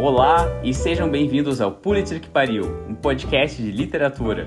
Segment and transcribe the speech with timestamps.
[0.00, 4.46] Olá e sejam bem-vindos ao Pulitzer que Pariu, um podcast de literatura.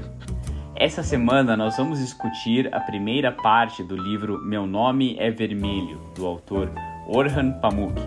[0.77, 6.25] Essa semana nós vamos discutir a primeira parte do livro Meu Nome é Vermelho, do
[6.25, 6.71] autor
[7.05, 8.01] Orhan Pamuk,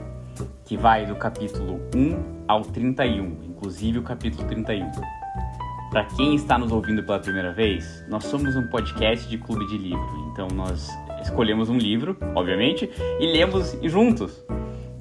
[0.65, 4.91] que vai do capítulo 1 ao 31, inclusive o capítulo 31.
[5.91, 9.77] Para quem está nos ouvindo pela primeira vez, nós somos um podcast de clube de
[9.77, 10.89] livro, então nós
[11.21, 14.43] escolhemos um livro, obviamente, e lemos juntos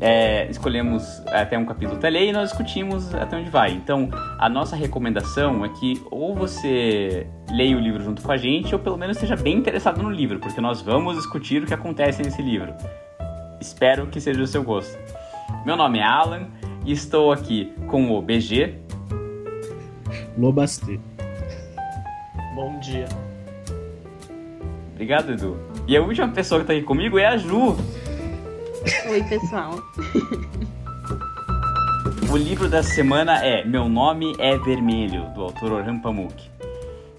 [0.06, 3.72] é, escolhemos até um capítulo até ler e nós discutimos até onde vai.
[3.72, 8.76] Então, a nossa recomendação é que ou você leia o livro junto com a gente,
[8.76, 12.22] ou pelo menos esteja bem interessado no livro, porque nós vamos discutir o que acontece
[12.22, 12.74] nesse livro.
[13.62, 15.00] Espero que seja do seu gosto.
[15.66, 16.48] Meu nome é Alan
[16.86, 18.76] e estou aqui com o BG.
[20.38, 21.00] Lobastê.
[22.56, 23.08] Bom dia.
[24.92, 25.58] Obrigado, Edu.
[25.88, 27.78] E a última pessoa que está aqui comigo é a Ju.
[29.10, 29.76] Oi, pessoal.
[32.30, 36.50] O livro da semana é Meu Nome é Vermelho, do autor Orhan Pamuk.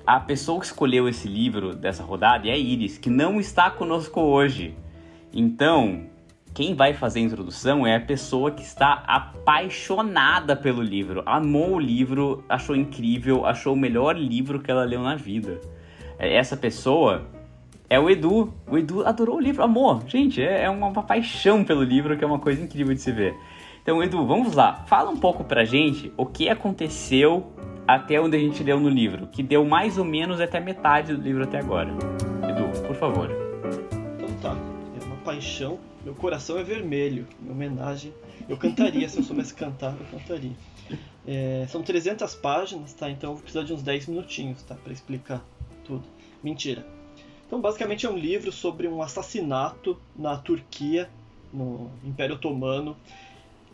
[0.05, 4.21] A pessoa que escolheu esse livro dessa rodada é a Iris, que não está conosco
[4.21, 4.75] hoje.
[5.33, 6.07] Então,
[6.53, 11.81] quem vai fazer a introdução é a pessoa que está apaixonada pelo livro, amou o
[11.81, 15.61] livro, achou incrível, achou o melhor livro que ela leu na vida.
[16.19, 17.25] Essa pessoa
[17.95, 18.53] é o Edu.
[18.67, 20.03] O Edu adorou o livro, amor.
[20.09, 23.13] Gente, é, é uma, uma, paixão pelo livro, que é uma coisa incrível de se
[23.13, 23.37] ver.
[23.83, 24.85] Então, Edu, vamos lá.
[24.87, 27.53] Fala um pouco pra gente o que aconteceu
[27.87, 31.23] até onde a gente leu no livro, que deu mais ou menos até metade do
[31.23, 31.91] livro até agora.
[32.49, 33.31] Edu, por favor.
[34.17, 34.57] Então tá.
[35.01, 35.79] É uma paixão.
[36.05, 37.27] Meu coração é vermelho.
[37.47, 38.13] Em homenagem.
[38.49, 40.53] Eu cantaria, se eu soubesse cantar, eu cantaria.
[41.27, 43.09] É, são 300 páginas, tá?
[43.09, 44.75] Então eu vou precisar de uns 10 minutinhos, tá?
[44.75, 45.43] Pra explicar
[45.85, 46.03] tudo.
[46.43, 46.94] Mentira.
[47.55, 51.09] Então, basicamente, é um livro sobre um assassinato na Turquia,
[51.53, 52.97] no Império Otomano,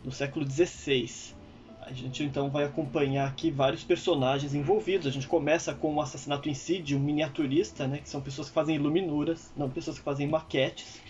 [0.05, 1.33] no século XVI.
[1.81, 5.07] A gente então vai acompanhar aqui vários personagens envolvidos.
[5.07, 8.49] A gente começa com o assassinato em si de um miniaturista, né, que são pessoas
[8.49, 11.01] que fazem iluminuras, não pessoas que fazem maquetes.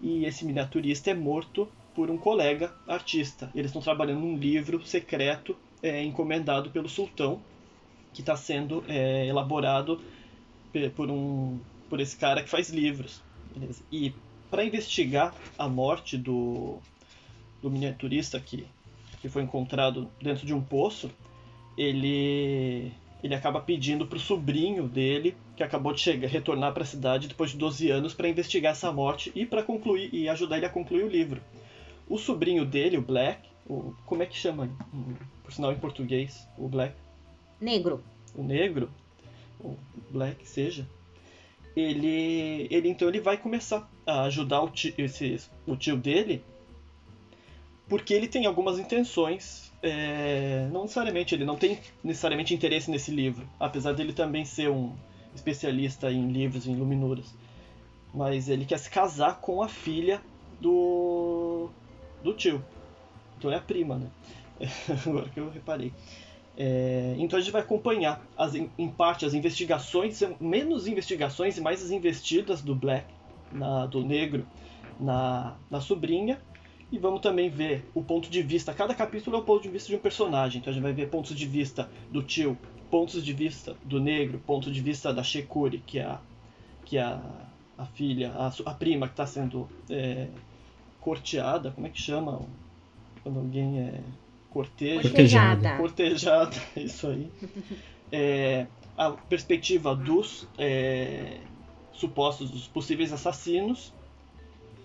[0.00, 3.50] E esse miniaturista é morto por um colega artista.
[3.54, 7.38] Eles estão trabalhando num livro secreto é, encomendado pelo sultão,
[8.14, 10.00] que está sendo é, elaborado
[10.94, 13.22] por um por esse cara que faz livros.
[13.54, 13.82] Beleza?
[13.90, 14.12] E
[14.50, 16.78] para investigar a morte do,
[17.62, 18.66] do miniaturista que,
[19.20, 21.10] que foi encontrado dentro de um poço,
[21.76, 22.92] ele
[23.22, 27.26] ele acaba pedindo para o sobrinho dele, que acabou de chegar, retornar para a cidade
[27.26, 30.70] depois de 12 anos, para investigar essa morte e para concluir e ajudar ele a
[30.70, 31.40] concluir o livro.
[32.08, 34.68] O sobrinho dele, o Black, o, como é que chama,
[35.42, 36.94] por sinal em português, o Black?
[37.60, 38.02] Negro.
[38.34, 38.90] O negro,
[39.60, 39.76] o
[40.10, 40.86] Black seja,
[41.76, 46.42] ele, ele então ele vai começar a ajudar o tio, esse, o tio dele,
[47.88, 49.66] porque ele tem algumas intenções.
[49.82, 54.96] É, não necessariamente, ele não tem necessariamente interesse nesse livro, apesar dele também ser um
[55.34, 57.34] especialista em livros, em luminuras.
[58.14, 60.22] Mas ele quer se casar com a filha
[60.60, 61.68] do,
[62.22, 62.64] do tio.
[63.36, 64.10] Então é a prima, né?
[65.06, 65.92] Agora que eu reparei.
[66.56, 71.84] É, então a gente vai acompanhar, as, em parte, as investigações, menos investigações e mais
[71.84, 73.06] as investidas do Black,
[73.52, 74.46] na, do negro,
[74.98, 76.40] na, na sobrinha.
[76.90, 78.72] E vamos também ver o ponto de vista.
[78.72, 80.60] Cada capítulo é o ponto de vista de um personagem.
[80.60, 82.56] Então a gente vai ver pontos de vista do tio,
[82.90, 86.20] pontos de vista do negro, ponto de vista da Shekuri, que é a,
[86.84, 87.20] que é a,
[87.76, 90.28] a filha, a, a prima que está sendo é,
[91.00, 91.72] corteada.
[91.72, 92.40] Como é que chama?
[93.22, 94.00] Quando alguém é
[94.56, 95.76] cortejo, cortejada.
[95.76, 97.30] cortejada, isso aí.
[98.10, 101.38] É, a perspectiva dos é,
[101.92, 103.92] supostos, dos possíveis assassinos.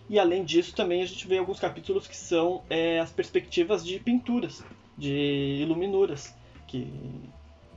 [0.10, 3.98] E além disso, também a gente vê alguns capítulos que são é, as perspectivas de
[3.98, 4.62] pinturas,
[4.98, 6.36] de iluminuras,
[6.68, 6.92] que,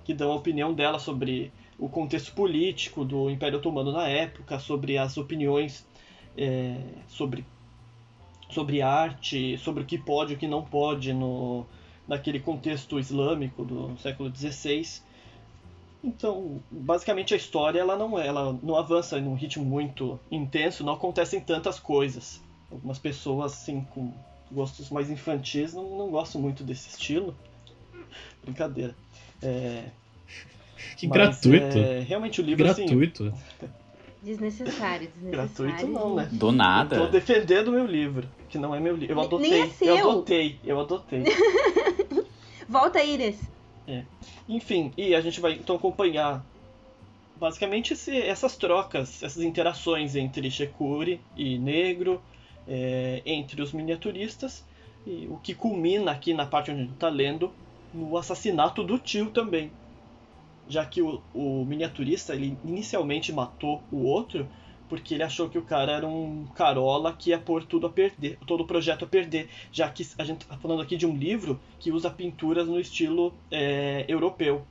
[0.04, 4.98] que dão a opinião dela sobre o contexto político do Império Otomano na época, sobre
[4.98, 5.86] as opiniões
[6.36, 6.76] é,
[7.06, 7.44] sobre,
[8.50, 11.64] sobre arte, sobre o que pode e o que não pode no,
[12.06, 15.02] naquele contexto islâmico do século XVI.
[16.02, 20.92] Então, basicamente a história ela não ela não avança em um ritmo muito intenso, não
[20.92, 22.42] acontecem tantas coisas.
[22.70, 24.12] Algumas pessoas assim com
[24.52, 27.34] gostos mais infantis não, não gostam muito desse estilo.
[28.42, 28.94] Brincadeira.
[29.42, 29.84] É,
[30.96, 31.78] que gratuito.
[31.78, 33.26] É, realmente o livro assim, gratuito.
[33.26, 33.68] Assim,
[34.24, 35.30] Desnecessário, desnecessário.
[35.30, 36.28] Gratuito não, né?
[36.32, 36.96] Do nada.
[36.96, 39.14] Eu tô defendendo o meu livro, que não é meu livro.
[39.14, 39.50] Eu adotei.
[39.50, 39.96] Nem é seu.
[39.96, 41.24] Eu adotei, eu adotei.
[42.74, 43.40] Volta, Iris.
[43.86, 44.02] É.
[44.48, 46.44] Enfim, e a gente vai então acompanhar
[47.36, 52.20] basicamente esse, essas trocas, essas interações entre Shekuri e Negro,
[52.66, 54.64] é, entre os miniaturistas,
[55.06, 57.52] E o que culmina aqui na parte onde a gente está lendo
[57.92, 59.70] no assassinato do tio também.
[60.68, 64.48] Já que o, o miniaturista ele inicialmente matou o outro
[64.88, 68.38] porque ele achou que o cara era um carola que ia pôr tudo a perder,
[68.46, 71.58] todo o projeto a perder, já que a gente está falando aqui de um livro
[71.80, 74.64] que usa pinturas no estilo é, europeu,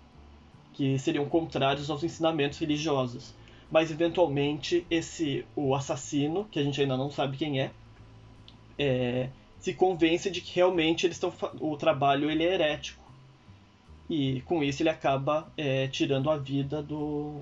[0.74, 3.33] que seriam contrários aos ensinamentos religiosos.
[3.71, 7.71] Mas eventualmente esse o assassino, que a gente ainda não sabe quem é,
[8.77, 13.01] é se convence de que realmente eles estão o trabalho ele é herético
[14.09, 17.39] e com isso ele acaba é, tirando a vida do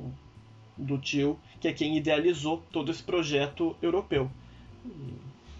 [0.77, 4.29] do tio, que é quem idealizou todo esse projeto europeu.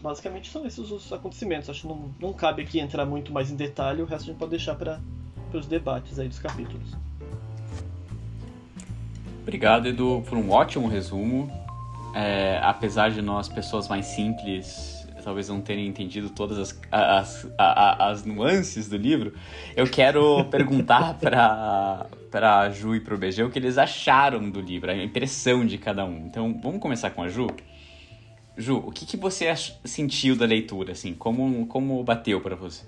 [0.02, 1.70] Basicamente são esses os acontecimentos.
[1.70, 4.40] Acho que não, não cabe aqui entrar muito mais em detalhe, o resto a gente
[4.40, 5.00] pode deixar para
[5.54, 6.96] os debates aí dos capítulos.
[9.42, 11.52] Obrigado, Edu, por um ótimo resumo.
[12.16, 18.00] É, apesar de nós, pessoas mais simples, talvez não terem entendido todas as, as, as,
[18.00, 19.34] as nuances do livro,
[19.76, 24.50] eu quero perguntar para para a Ju e para o BG o que eles acharam
[24.50, 26.26] do livro, a impressão de cada um.
[26.26, 27.48] Então, vamos começar com a Ju.
[28.58, 31.14] Ju, o que, que você sentiu da leitura, assim?
[31.14, 32.86] Como, como bateu para você?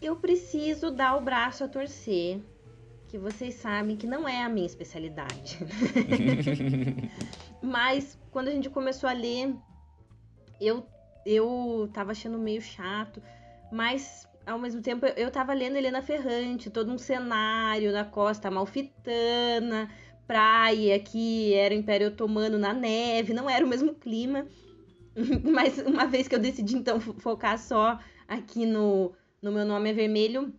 [0.00, 2.40] Eu preciso dar o braço a torcer,
[3.08, 5.58] que vocês sabem que não é a minha especialidade.
[7.62, 9.54] Mas quando a gente começou a ler,
[10.60, 10.86] eu
[11.24, 13.22] eu tava achando meio chato,
[13.72, 19.90] mas ao mesmo tempo eu tava lendo Helena Ferrante, todo um cenário na costa malfitana,
[20.26, 24.46] praia que era o Império Otomano na neve, não era o mesmo clima.
[25.44, 29.92] Mas uma vez que eu decidi então focar só aqui no, no meu nome é
[29.92, 30.52] vermelho,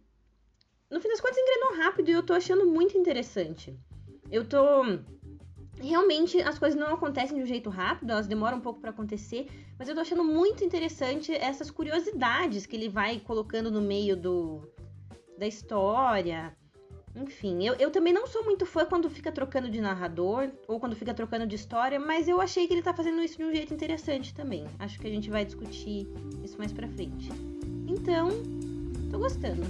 [0.90, 3.78] no fim das contas engrenou rápido e eu tô achando muito interessante.
[4.32, 4.84] Eu tô
[5.82, 9.48] realmente as coisas não acontecem de um jeito rápido, elas demoram um pouco para acontecer,
[9.78, 14.62] mas eu tô achando muito interessante essas curiosidades que ele vai colocando no meio do
[15.38, 16.56] da história.
[17.16, 20.96] Enfim, eu, eu também não sou muito fã quando fica trocando de narrador ou quando
[20.96, 23.74] fica trocando de história, mas eu achei que ele tá fazendo isso de um jeito
[23.74, 24.66] interessante também.
[24.80, 26.08] Acho que a gente vai discutir
[26.44, 27.30] isso mais pra frente.
[27.88, 28.30] Então,
[29.10, 29.62] tô gostando.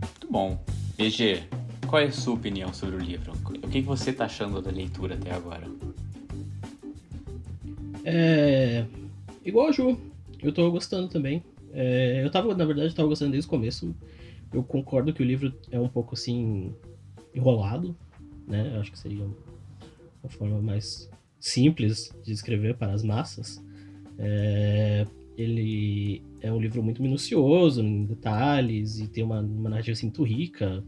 [0.00, 0.62] Muito bom.
[0.96, 1.42] BG,
[1.92, 3.34] qual é a sua opinião sobre o livro?
[3.62, 5.70] O que você está achando da leitura até agora?
[8.02, 8.86] É.
[9.44, 10.00] Igual a Ju,
[10.42, 11.44] eu estou gostando também.
[11.70, 13.94] É, eu tava, na verdade, estava gostando desde o começo.
[14.54, 16.74] Eu concordo que o livro é um pouco assim.
[17.34, 17.94] enrolado,
[18.48, 18.72] né?
[18.74, 23.62] Eu acho que seria uma forma mais simples de escrever para as massas.
[24.18, 25.06] É,
[25.36, 30.22] ele é um livro muito minucioso em detalhes e tem uma, uma narrativa assim, muito
[30.22, 30.82] rica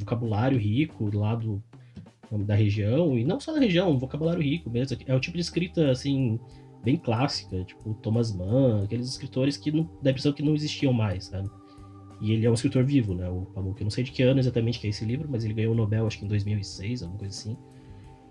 [0.00, 1.62] vocabulário rico lá do,
[2.38, 4.96] da região, e não só da região, um vocabulário rico mesmo.
[5.06, 6.38] É o tipo de escrita, assim,
[6.84, 10.92] bem clássica, tipo Thomas Mann, aqueles escritores que não, dá a impressão que não existiam
[10.92, 11.48] mais, sabe?
[12.20, 13.28] E ele é um escritor vivo, né?
[13.28, 13.80] O Pamuk.
[13.80, 15.76] Eu não sei de que ano exatamente que é esse livro, mas ele ganhou o
[15.76, 17.56] Nobel, acho que em 2006, alguma coisa assim.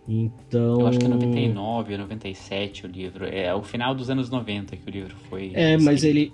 [0.07, 0.81] Então.
[0.81, 3.25] Eu acho que é 99, 97 o livro.
[3.25, 5.51] É o final dos anos 90 que o livro foi.
[5.55, 6.31] É, mas ele.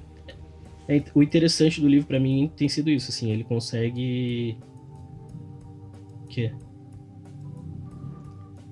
[0.87, 4.57] É, o interessante do livro para mim tem sido isso, assim, ele consegue
[6.35, 6.51] quê?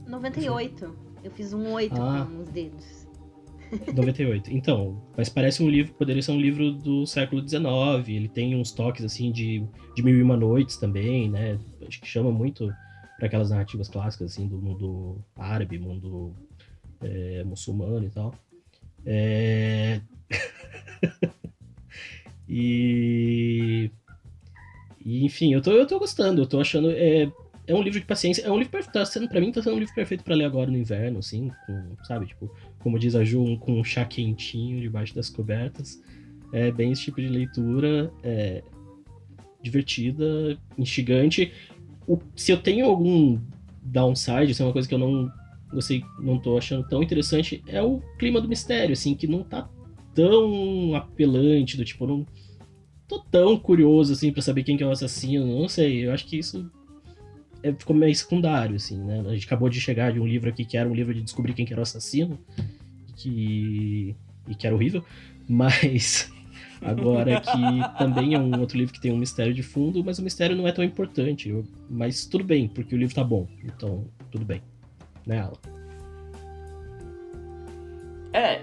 [0.08, 0.96] 98.
[1.24, 2.28] Eu fiz um 8 ah.
[2.30, 3.08] com os dedos.
[3.96, 4.52] 98.
[4.52, 7.64] Então, mas parece um livro, poderia ser um livro do século XIX.
[8.08, 11.58] Ele tem uns toques assim de, de Mil e Uma Noites também, né?
[11.88, 12.72] Acho que chama muito
[13.18, 16.36] para aquelas narrativas clássicas assim do mundo árabe, mundo
[17.02, 18.36] é, muçulmano e tal.
[19.06, 20.02] É...
[22.48, 23.90] e...
[25.04, 26.92] e enfim, eu tô, eu tô gostando, eu tô achando.
[26.92, 27.32] É,
[27.66, 28.44] é um livro de paciência.
[28.44, 28.94] É um livro perfeito.
[28.94, 31.52] Tá sendo, pra mim, tá sendo um livro perfeito para ler agora no inverno, assim,
[31.66, 32.28] com, sabe?
[32.28, 36.02] Tipo, como diz a Ju, um, com um chá quentinho debaixo das cobertas.
[36.52, 38.12] É bem esse tipo de leitura.
[38.24, 38.64] É,
[39.62, 41.52] divertida, instigante.
[42.06, 43.40] O, se eu tenho algum
[43.82, 45.32] downside, se é uma coisa que eu não
[45.72, 49.68] gostei, não tô achando tão interessante, é o clima do mistério, assim, que não tá
[50.14, 52.28] tão apelante, do tipo, não
[53.08, 56.28] tô tão curioso, assim, para saber quem que é o assassino, não sei, eu acho
[56.28, 56.70] que isso
[57.64, 59.24] é, ficou meio secundário, assim, né?
[59.26, 61.54] A gente acabou de chegar de um livro aqui que era um livro de descobrir
[61.54, 62.38] quem que era o assassino,
[63.16, 64.14] que,
[64.48, 65.04] e que era horrível,
[65.48, 66.30] mas
[66.84, 70.24] agora que também é um outro livro que tem um mistério de fundo, mas o
[70.24, 71.48] mistério não é tão importante.
[71.48, 74.62] Eu, mas tudo bem, porque o livro tá bom, então tudo bem.
[75.26, 75.54] Né, Alan?
[78.34, 78.62] É,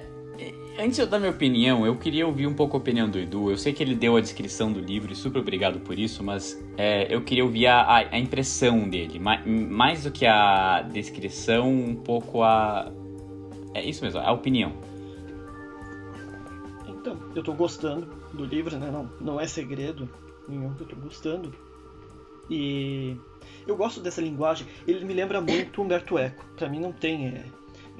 [0.81, 3.51] Antes de eu dar minha opinião, eu queria ouvir um pouco a opinião do Edu.
[3.51, 6.59] Eu sei que ele deu a descrição do livro e super obrigado por isso, mas
[6.75, 9.19] é, eu queria ouvir a, a, impressão dele.
[9.19, 12.91] Mais, mais do que a descrição, um pouco a.
[13.75, 14.73] É isso mesmo, a opinião.
[16.89, 18.91] Então, eu tô gostando do livro, né?
[18.91, 20.09] Não, não é segredo
[20.49, 21.55] nenhum que eu tô gostando.
[22.49, 23.19] E
[23.67, 24.67] eu gosto dessa linguagem.
[24.89, 26.43] Ele me lembra muito Humberto Eco.
[26.57, 27.27] Para mim não tem.
[27.29, 27.45] É...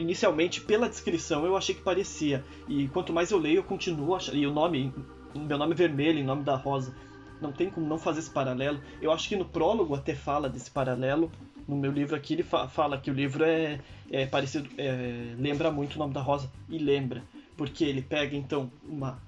[0.01, 2.43] Inicialmente, pela descrição, eu achei que parecia.
[2.67, 4.39] E quanto mais eu leio, eu continuo achando.
[4.39, 4.91] E o nome,
[5.35, 6.95] meu nome é vermelho, em nome da rosa.
[7.39, 8.81] Não tem como não fazer esse paralelo.
[9.03, 11.31] Eu acho que no prólogo até fala desse paralelo.
[11.69, 13.79] No meu livro aqui ele fa fala que o livro é,
[14.11, 17.23] é parecido, é, lembra muito o nome da rosa e lembra,
[17.55, 19.21] porque ele pega então uma,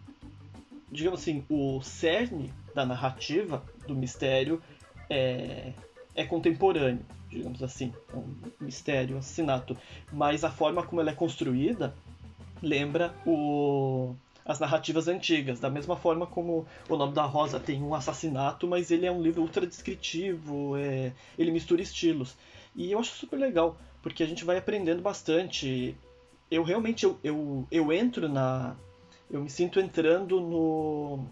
[0.91, 4.61] digamos assim, o cerne da narrativa do mistério
[5.09, 5.73] é,
[6.15, 8.25] é contemporâneo, digamos assim, um
[8.61, 9.77] mistério, um assassinato,
[10.13, 11.95] mas a forma como ela é construída
[12.63, 17.95] lembra o, as narrativas antigas, da mesma forma como o nome da Rosa tem um
[17.95, 22.37] assassinato, mas ele é um livro ultra descritivo, é, ele mistura estilos.
[22.75, 25.97] E eu acho super legal, porque a gente vai aprendendo bastante.
[26.51, 28.77] Eu realmente eu, eu, eu entro na.
[29.31, 31.25] Eu me sinto entrando no,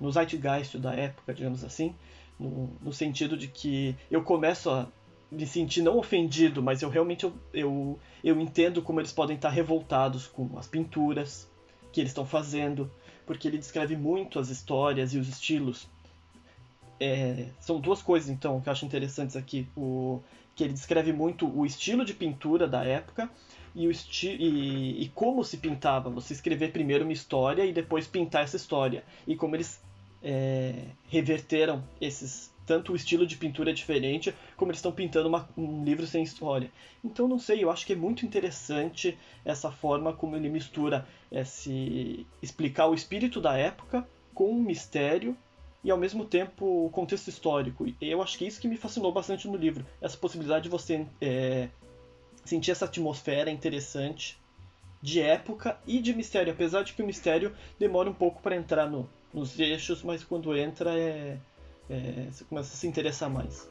[0.00, 1.94] no zeitgeist da época, digamos assim,
[2.38, 4.88] no, no sentido de que eu começo a
[5.30, 9.50] me sentir não ofendido, mas eu realmente eu, eu, eu entendo como eles podem estar
[9.50, 11.48] revoltados com as pinturas
[11.92, 12.90] que eles estão fazendo,
[13.26, 15.88] porque ele descreve muito as histórias e os estilos.
[16.98, 20.22] É, são duas coisas então que eu acho interessantes aqui, o
[20.54, 23.28] que ele descreve muito o estilo de pintura da época
[23.74, 26.08] e, o esti e, e como se pintava.
[26.08, 29.82] Você escrever primeiro uma história e depois pintar essa história e como eles
[30.22, 35.48] é, reverteram esses tanto o estilo de pintura é diferente, como eles estão pintando uma,
[35.56, 36.70] um livro sem história.
[37.02, 42.26] Então, não sei, eu acho que é muito interessante essa forma como ele mistura esse
[42.42, 45.36] explicar o espírito da época com um mistério
[45.82, 47.86] e ao mesmo tempo o contexto histórico.
[47.86, 50.68] E eu acho que é isso que me fascinou bastante no livro, essa possibilidade de
[50.68, 51.68] você é,
[52.44, 54.36] sentir essa atmosfera interessante
[55.00, 58.90] de época e de mistério, apesar de que o mistério demora um pouco para entrar
[58.90, 61.38] no, nos eixos, mas quando entra é,
[61.88, 63.68] é, você começa a se interessar mais.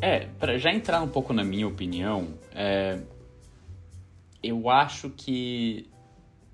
[0.00, 3.00] É, para já entrar um pouco na minha opinião, é,
[4.42, 5.88] eu acho que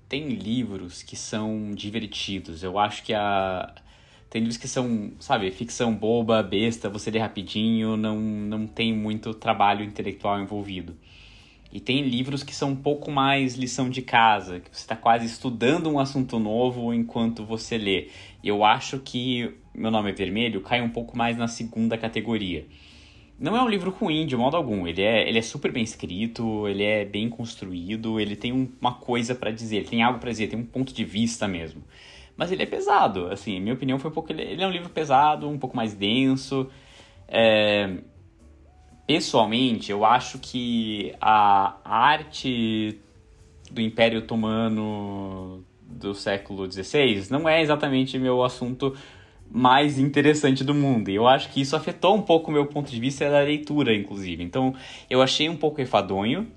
[0.07, 2.63] tem livros que são divertidos.
[2.63, 3.73] Eu acho que a
[4.33, 9.31] tem livros que são, sabe, ficção boba, besta, você lê rapidinho, não, não tem muito
[9.31, 10.97] trabalho intelectual envolvido.
[11.71, 15.27] E tem livros que são um pouco mais lição de casa, que você está quase
[15.27, 18.09] estudando um assunto novo enquanto você lê.
[18.43, 22.65] Eu acho que Meu Nome é Vermelho cai um pouco mais na segunda categoria.
[23.39, 26.67] Não é um livro ruim de modo algum, ele é, ele é super bem escrito,
[26.67, 30.47] ele é bem construído, ele tem uma coisa para dizer, ele tem algo para dizer,
[30.47, 31.83] tem um ponto de vista mesmo.
[32.35, 34.31] Mas ele é pesado, assim, minha opinião foi um pouco.
[34.31, 36.69] Ele é um livro pesado, um pouco mais denso.
[37.27, 37.97] É,
[39.05, 42.99] pessoalmente, eu acho que a arte
[43.71, 48.95] do Império Otomano do século XVI não é exatamente meu assunto
[49.49, 51.09] mais interessante do mundo.
[51.09, 53.93] E eu acho que isso afetou um pouco o meu ponto de vista da leitura,
[53.93, 54.43] inclusive.
[54.43, 54.73] Então,
[55.09, 56.47] eu achei um pouco enfadonho,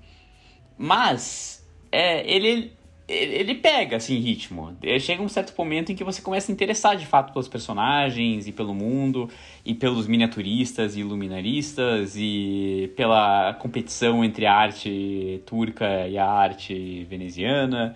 [0.77, 2.75] mas é, ele
[3.07, 4.75] ele pega, assim, ritmo.
[4.99, 8.51] Chega um certo momento em que você começa a interessar de fato pelos personagens e
[8.51, 9.29] pelo mundo,
[9.63, 17.05] e pelos miniaturistas e iluminaristas, e pela competição entre a arte turca e a arte
[17.09, 17.95] veneziana.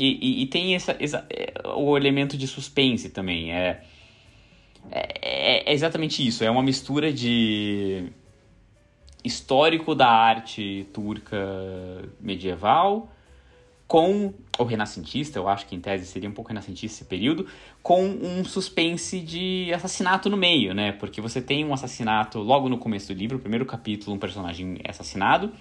[0.00, 3.52] E, e, e tem essa, essa, é, o elemento de suspense também.
[3.52, 3.82] É,
[4.90, 6.42] é, é exatamente isso.
[6.42, 8.06] É uma mistura de
[9.22, 11.36] histórico da arte turca
[12.18, 13.10] medieval
[13.86, 17.48] com o renascentista, eu acho que em tese seria um pouco renascentista esse período,
[17.82, 20.92] com um suspense de assassinato no meio, né?
[20.92, 24.78] Porque você tem um assassinato logo no começo do livro, o primeiro capítulo, um personagem
[24.84, 25.52] é assassinado,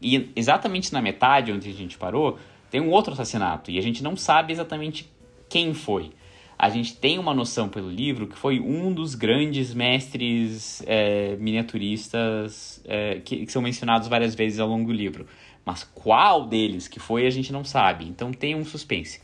[0.00, 2.38] e exatamente na metade onde a gente parou,
[2.74, 5.08] tem um outro assassinato, e a gente não sabe exatamente
[5.48, 6.10] quem foi.
[6.58, 12.82] A gente tem uma noção pelo livro que foi um dos grandes mestres é, miniaturistas
[12.84, 15.24] é, que, que são mencionados várias vezes ao longo do livro
[15.64, 18.06] mas qual deles que foi a gente não sabe.
[18.06, 19.22] Então tem um suspense.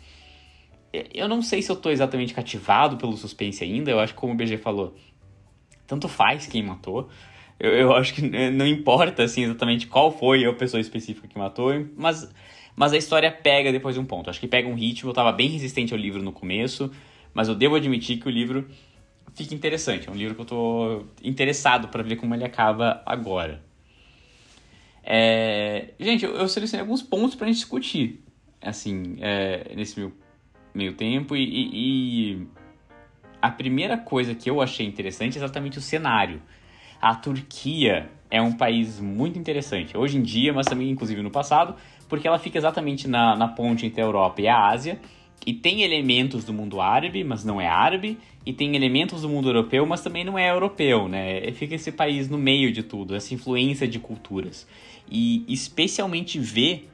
[1.12, 3.90] Eu não sei se eu estou exatamente cativado pelo suspense ainda.
[3.90, 4.94] Eu acho que, como o BG falou,
[5.88, 7.08] tanto faz quem matou.
[7.58, 11.72] Eu, eu acho que não importa assim, exatamente qual foi a pessoa específica que matou,
[11.96, 12.32] mas,
[12.76, 14.30] mas a história pega depois de um ponto.
[14.30, 15.08] Acho que pega um ritmo.
[15.08, 16.90] Eu estava bem resistente ao livro no começo,
[17.34, 18.68] mas eu devo admitir que o livro
[19.34, 20.08] fica interessante.
[20.08, 23.62] É um livro que eu estou interessado para ver como ele acaba agora.
[25.02, 28.22] É, gente, eu, selecionei alguns pontos para a gente discutir,
[28.60, 30.14] assim, é, nesse meio,
[30.74, 31.34] meio tempo.
[31.34, 32.46] E, e, e,
[33.40, 36.42] a primeira coisa que eu achei interessante é exatamente o cenário.
[37.00, 41.74] A Turquia é um país muito interessante, hoje em dia, mas também, inclusive, no passado,
[42.10, 45.00] porque ela fica exatamente na, na ponte entre a Europa e a Ásia,
[45.46, 49.48] e tem elementos do mundo árabe, mas não é árabe, e tem elementos do mundo
[49.48, 51.50] europeu, mas também não é europeu, né?
[51.52, 54.66] Fica esse país no meio de tudo, essa influência de culturas.
[55.10, 56.88] E especialmente ver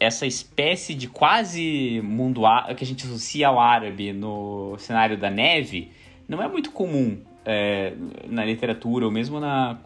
[0.00, 2.42] essa espécie de quase mundo
[2.76, 5.90] que a gente associa ao árabe no cenário da neve,
[6.28, 7.92] não é muito comum é,
[8.28, 9.78] na literatura ou mesmo na,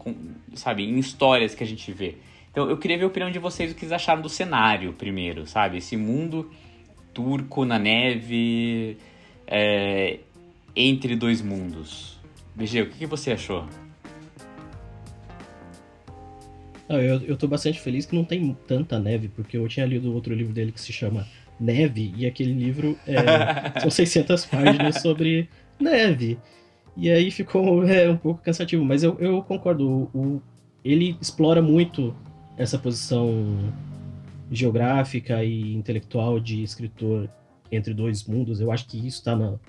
[0.55, 2.17] sabe, em histórias que a gente vê.
[2.51, 5.47] Então eu queria ver a opinião de vocês o que eles acharam do cenário primeiro,
[5.47, 5.77] sabe?
[5.77, 6.51] Esse mundo
[7.13, 8.97] turco na neve
[9.47, 10.19] é,
[10.75, 12.19] entre dois mundos.
[12.55, 13.65] BG, o que, que você achou?
[16.87, 20.13] Não, eu, eu tô bastante feliz que não tem tanta neve, porque eu tinha lido
[20.13, 21.25] outro livro dele que se chama
[21.57, 25.47] Neve, e aquele livro é, são 600 páginas sobre
[25.79, 26.37] neve.
[26.97, 29.87] E aí ficou é, um pouco cansativo, mas eu, eu concordo.
[29.87, 30.41] O, o,
[30.83, 32.13] ele explora muito
[32.57, 33.73] essa posição
[34.51, 37.29] geográfica e intelectual de escritor
[37.71, 38.59] entre dois mundos.
[38.59, 39.59] Eu acho que isso está no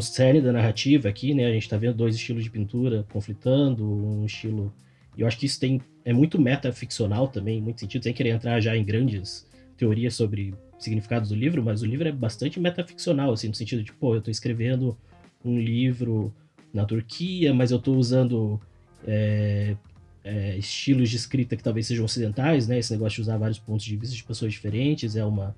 [0.00, 1.46] cerne da narrativa aqui, né?
[1.46, 4.72] A gente está vendo dois estilos de pintura conflitando, um estilo.
[5.18, 8.60] Eu acho que isso tem é muito metaficcional também, em muito sentido, sem querer entrar
[8.60, 13.48] já em grandes teorias sobre significados do livro, mas o livro é bastante metaficcional, assim,
[13.48, 14.96] no sentido de, pô, eu estou escrevendo
[15.44, 16.34] um livro
[16.72, 18.60] na Turquia, mas eu estou usando
[19.06, 19.76] é,
[20.22, 22.78] é, estilos de escrita que talvez sejam ocidentais, né?
[22.78, 25.54] Esse negócio de usar vários pontos de vista de pessoas diferentes é uma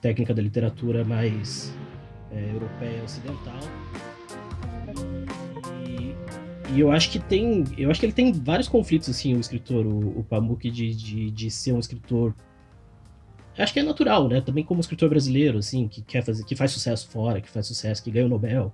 [0.00, 1.72] técnica da literatura mais
[2.30, 3.60] é, europeia ocidental.
[5.86, 9.86] E, eu acho que tem, eu acho que ele tem vários conflitos assim, o escritor,
[9.86, 12.34] o, o Pamuk de, de, de ser um escritor
[13.62, 14.40] acho que é natural, né?
[14.40, 18.02] Também como escritor brasileiro, assim, que quer fazer, que faz sucesso fora, que faz sucesso,
[18.02, 18.72] que ganha o Nobel.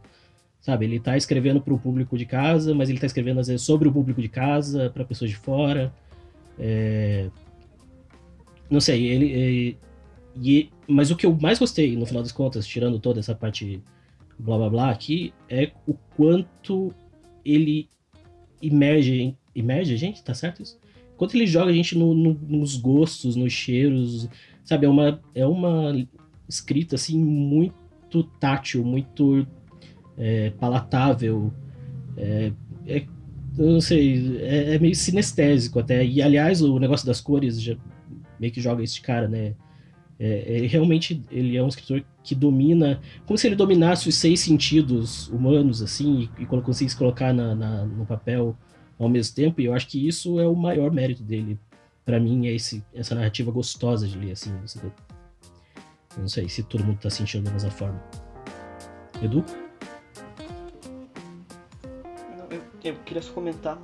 [0.64, 3.60] Sabe, ele está escrevendo para o público de casa, mas ele está escrevendo às vezes
[3.60, 5.92] sobre o público de casa, para pessoas de fora.
[6.58, 7.28] É...
[8.70, 9.78] Não sei, ele, ele,
[10.42, 13.82] e, mas o que eu mais gostei, no final das contas, tirando toda essa parte
[14.38, 16.94] blá blá blá aqui, é o quanto
[17.44, 17.86] ele
[18.62, 20.78] imerge, imerge gente, tá certo isso?
[21.18, 24.30] Quanto ele joga a gente no, no, nos gostos, nos cheiros,
[24.64, 24.86] sabe?
[24.86, 26.06] É uma, é uma
[26.48, 29.46] escrita, assim, muito tátil, muito
[30.16, 31.52] é, palatável,
[32.16, 32.52] é,
[32.86, 33.06] é,
[33.56, 36.04] eu não sei, é, é, meio sinestésico até.
[36.04, 37.76] E aliás, o negócio das cores já
[38.38, 39.54] meio que joga esse cara, né?
[40.18, 44.40] É, é, realmente ele é um escritor que domina, como se ele dominasse os seis
[44.40, 48.56] sentidos humanos, assim, e, e conseguisse colocar na, na, no papel
[48.98, 49.60] ao mesmo tempo.
[49.60, 51.58] E eu acho que isso é o maior mérito dele.
[52.04, 54.52] para mim, é esse, essa narrativa gostosa de ler, assim.
[54.62, 54.80] Você,
[56.18, 58.00] não sei se todo mundo tá sentindo da mesma forma.
[59.22, 59.44] Edu?
[62.84, 63.80] Eu queria só comentar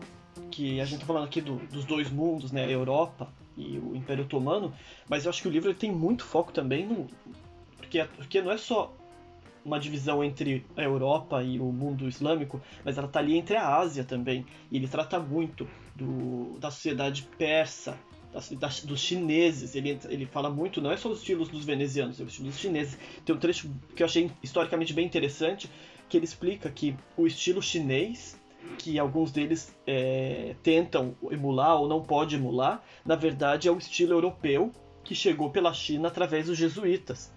[0.50, 4.24] que a gente tá falando aqui do, dos dois mundos, né, Europa e o Império
[4.24, 4.72] Otomano,
[5.08, 7.08] mas eu acho que o livro tem muito foco também no
[7.76, 8.94] porque, porque não é só
[9.64, 13.76] uma divisão entre a Europa e o mundo islâmico, mas ela está ali entre a
[13.76, 14.46] Ásia também.
[14.70, 17.98] E ele trata muito do, da sociedade persa,
[18.58, 19.74] da, dos chineses.
[19.74, 22.98] Ele, ele fala muito, não é só os estilos dos venezianos, é os estilos chineses.
[23.24, 25.68] Tem um trecho que eu achei historicamente bem interessante,
[26.08, 28.39] que ele explica que o estilo chinês
[28.78, 34.12] que alguns deles é, tentam emular ou não pode emular, na verdade é o estilo
[34.12, 34.72] europeu
[35.04, 37.32] que chegou pela China através dos jesuítas.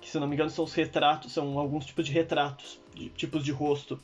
[0.00, 3.44] Que se não me engano são os retratos, são alguns tipos de retratos, de tipos
[3.44, 3.98] de rosto.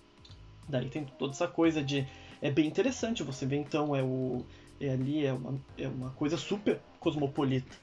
[0.68, 2.06] Daí tem toda essa coisa de.
[2.42, 4.44] É bem interessante, você vê então, é o.
[4.80, 7.76] É ali, é uma, é uma coisa super cosmopolita.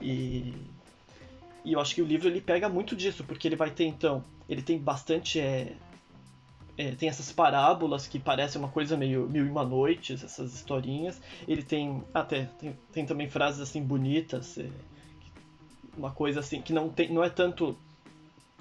[0.00, 0.52] E,
[1.64, 4.22] e eu acho que o livro ele pega muito disso, porque ele vai ter então.
[4.46, 5.72] Ele tem bastante é,
[6.78, 11.20] é, tem essas parábolas que parecem uma coisa meio mil e uma noites, essas historinhas.
[11.46, 14.68] Ele tem até tem, tem também frases assim bonitas, é,
[15.96, 17.76] uma coisa assim que não tem, não é tanto,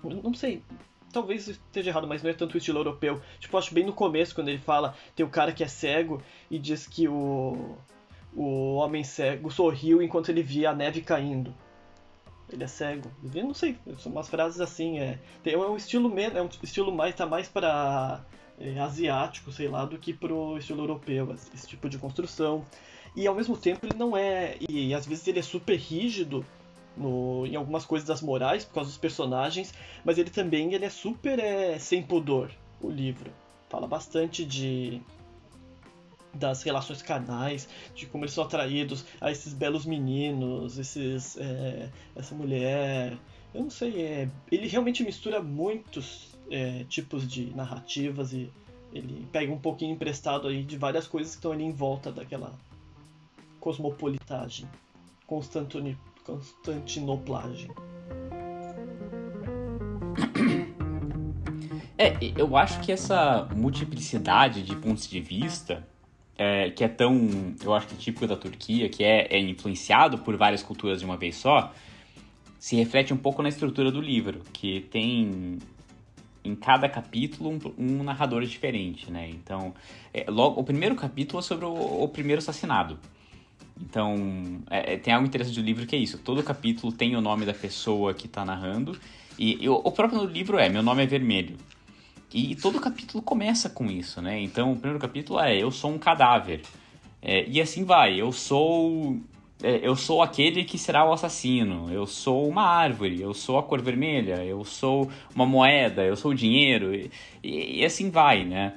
[0.03, 0.63] não sei,
[1.13, 3.21] talvez esteja errado, mas não é tanto o estilo europeu.
[3.39, 6.57] Tipo, acho bem no começo quando ele fala tem o cara que é cego e
[6.57, 7.77] diz que o
[8.35, 11.53] o homem cego sorriu enquanto ele via a neve caindo.
[12.51, 13.11] Ele é cego.
[13.33, 15.19] Eu não sei, são umas frases assim, é.
[15.43, 18.23] Tem é um estilo é um estilo mais tá mais para
[18.59, 22.65] é, asiático, sei lá, do que pro estilo europeu, esse tipo de construção.
[23.15, 26.45] E ao mesmo tempo ele não é e às vezes ele é super rígido
[26.95, 30.89] no, em algumas coisas das morais por causa dos personagens, mas ele também ele é
[30.89, 33.31] super é, sem pudor, o livro.
[33.69, 35.01] Fala bastante de
[36.33, 42.35] das relações carnais, de como eles são atraídos a esses belos meninos, esses é, essa
[42.35, 43.17] mulher.
[43.53, 48.51] Eu não sei, é, ele realmente mistura muitos é, tipos de narrativas e
[48.93, 52.53] ele pega um pouquinho emprestado aí de várias coisas que estão ali em volta daquela
[53.59, 54.67] cosmopolitagem.
[55.25, 55.97] Constantini...
[56.23, 57.69] Constantinoplagem.
[61.97, 65.87] É, eu acho que essa multiplicidade de pontos de vista,
[66.37, 70.37] é, que é tão, eu acho que típico da Turquia, que é, é influenciado por
[70.37, 71.73] várias culturas de uma vez só,
[72.59, 75.57] se reflete um pouco na estrutura do livro, que tem
[76.43, 79.29] em cada capítulo um, um narrador diferente, né?
[79.29, 79.73] Então,
[80.13, 82.97] é, logo, o primeiro capítulo é sobre o, o primeiro assassinado.
[83.79, 86.17] Então, é, é tem algo interessante do livro que é isso.
[86.17, 88.97] Todo capítulo tem o nome da pessoa que está narrando.
[89.37, 91.57] E, e o, o próprio livro é Meu Nome é Vermelho.
[92.33, 94.39] E, todo capítulo começa com isso, né?
[94.41, 96.61] Então, o primeiro capítulo é Eu sou um cadáver.
[97.21, 98.19] É, e assim vai.
[98.19, 99.17] Eu sou
[99.63, 103.63] é, eu sou aquele que será o assassino, eu sou uma árvore, eu sou a
[103.63, 107.09] cor vermelha, eu sou uma moeda, eu sou o dinheiro, e,
[107.43, 108.75] e, e assim vai, né?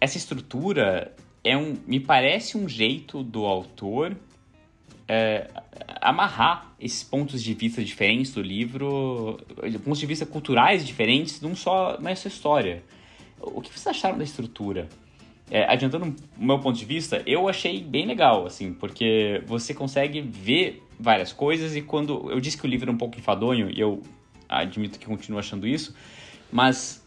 [0.00, 4.16] Essa estrutura é um, me parece um jeito do autor
[5.10, 5.50] é,
[6.00, 9.40] amarrar esses pontos de vista diferentes do livro,
[9.84, 12.82] pontos de vista culturais diferentes num só, nessa história.
[13.40, 14.88] O que vocês acharam da estrutura?
[15.50, 20.20] é, adiantando o meu ponto de vista, eu achei bem legal, assim, porque você consegue
[20.20, 23.80] ver várias coisas e quando eu disse que o livro é um pouco enfadonho, e
[23.80, 24.02] eu
[24.48, 25.94] admito que continuo achando isso,
[26.52, 26.99] mas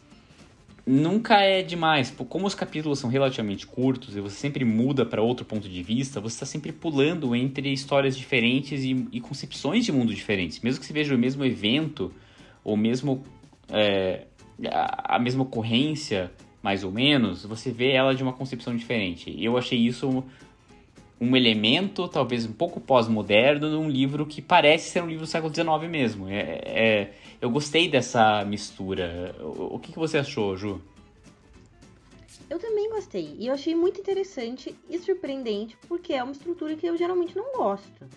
[0.86, 2.14] nunca é demais.
[2.30, 6.20] Como os capítulos são relativamente curtos e você sempre muda para outro ponto de vista,
[6.20, 10.60] você está sempre pulando entre histórias diferentes e, e, concepções de mundo diferentes.
[10.60, 12.14] Mesmo que você veja o mesmo evento
[12.64, 13.24] ou mesmo
[13.70, 14.26] é,
[14.68, 19.36] a, a mesma ocorrência mais ou menos, você vê ela de uma concepção diferente.
[19.38, 20.24] Eu achei isso
[21.24, 25.54] um elemento, talvez um pouco pós-moderno, num livro que parece ser um livro do século
[25.54, 26.28] XIX mesmo.
[26.28, 29.36] É, é eu gostei dessa mistura.
[29.40, 30.82] O, o que, que você achou, Ju?
[32.50, 33.36] Eu também gostei.
[33.40, 37.54] E eu achei muito interessante e surpreendente, porque é uma estrutura que eu geralmente não
[37.54, 38.08] gosto.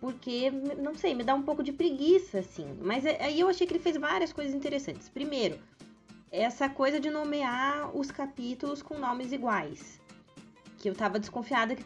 [0.00, 2.66] Porque, não sei, me dá um pouco de preguiça, assim.
[2.80, 5.08] Mas é, aí eu achei que ele fez várias coisas interessantes.
[5.08, 5.58] Primeiro,
[6.30, 10.00] essa coisa de nomear os capítulos com nomes iguais.
[10.78, 11.84] Que eu tava desconfiada que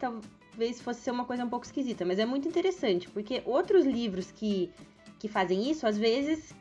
[0.57, 4.33] talvez fosse ser uma coisa um pouco esquisita, mas é muito interessante, porque outros livros
[4.33, 4.73] que,
[5.19, 6.55] que fazem isso, às vezes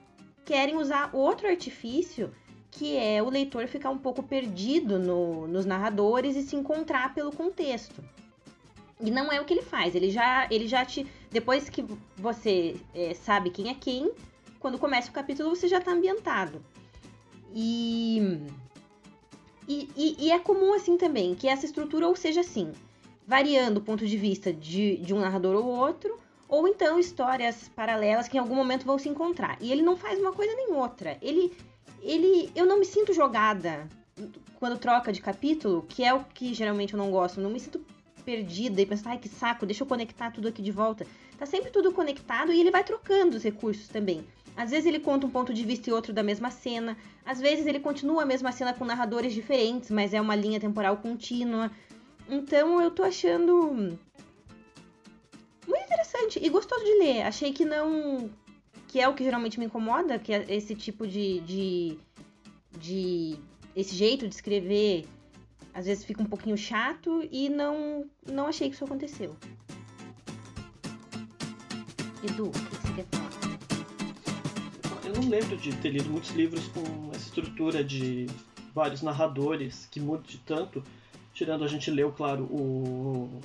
[0.44, 2.30] querem usar outro artifício,
[2.70, 7.32] que é o leitor ficar um pouco perdido no, nos narradores e se encontrar pelo
[7.32, 8.04] contexto.
[9.00, 11.08] E não é o que ele faz, ele já, ele já te.
[11.32, 11.86] Depois que
[12.18, 14.12] você é, sabe quem é quem,
[14.60, 16.62] quando começa o capítulo você já está ambientado.
[17.54, 18.42] E,
[19.70, 22.74] e, e, e, é comum assim também, que essa estrutura ou seja assim,
[23.28, 28.28] variando o ponto de vista de, de um narrador ou outro, ou então histórias paralelas
[28.28, 29.58] que em algum momento vão se encontrar.
[29.60, 31.18] E ele não faz uma coisa nem outra.
[31.22, 31.52] Ele,
[32.02, 33.88] ele, eu não me sinto jogada
[34.60, 37.42] quando troca de capítulo, que é o que geralmente eu não gosto.
[37.42, 37.82] Não me sinto
[38.24, 41.06] perdida e pensar, ai que saco, deixa eu conectar tudo aqui de volta.
[41.38, 44.26] Tá sempre tudo conectado e ele vai trocando os recursos também.
[44.56, 46.98] Às vezes ele conta um ponto de vista e outro da mesma cena.
[47.26, 50.98] Às vezes ele continua a mesma cena com narradores diferentes, mas é uma linha temporal
[50.98, 51.70] contínua.
[52.30, 53.98] Então eu tô achando
[55.68, 57.22] muito interessante e gostoso de ler.
[57.24, 58.30] Achei que não.
[58.88, 61.40] que é o que geralmente me incomoda, que é esse tipo de.
[61.42, 61.98] de,
[62.80, 63.40] de
[63.76, 65.06] esse jeito de escrever
[65.74, 69.36] às vezes fica um pouquinho chato e não, não achei que isso aconteceu.
[72.24, 73.26] Edu, o que você quer falar?
[75.16, 78.28] não lembro de ter lido muitos livros com essa estrutura de
[78.74, 80.84] vários narradores que mude tanto,
[81.36, 83.42] tirando a gente leu, claro, o,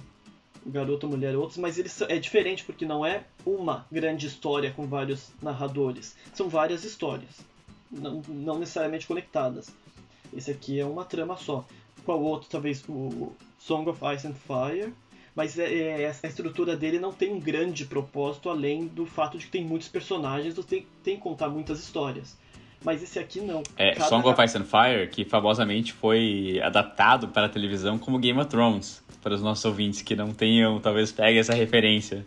[0.64, 4.70] o Garoto, Mulher e outros, mas eles é diferente porque não é uma grande história
[4.70, 7.40] com vários narradores, são várias histórias,
[7.90, 9.74] não, não necessariamente conectadas.
[10.32, 11.66] Esse aqui é uma trama só.
[12.04, 14.94] Qual outro, talvez o Song of Ice and Fire,
[15.34, 19.46] mas é, é, a estrutura dele não tem um grande propósito além do fato de
[19.46, 22.36] que tem muitos personagens, você tem, tem que contar muitas histórias.
[22.82, 23.62] Mas esse aqui não.
[23.76, 24.08] É, Cada...
[24.08, 28.48] Song of Ice and Fire, que famosamente foi adaptado para a televisão como Game of
[28.48, 32.24] Thrones, para os nossos ouvintes que não tenham, talvez peguem essa referência.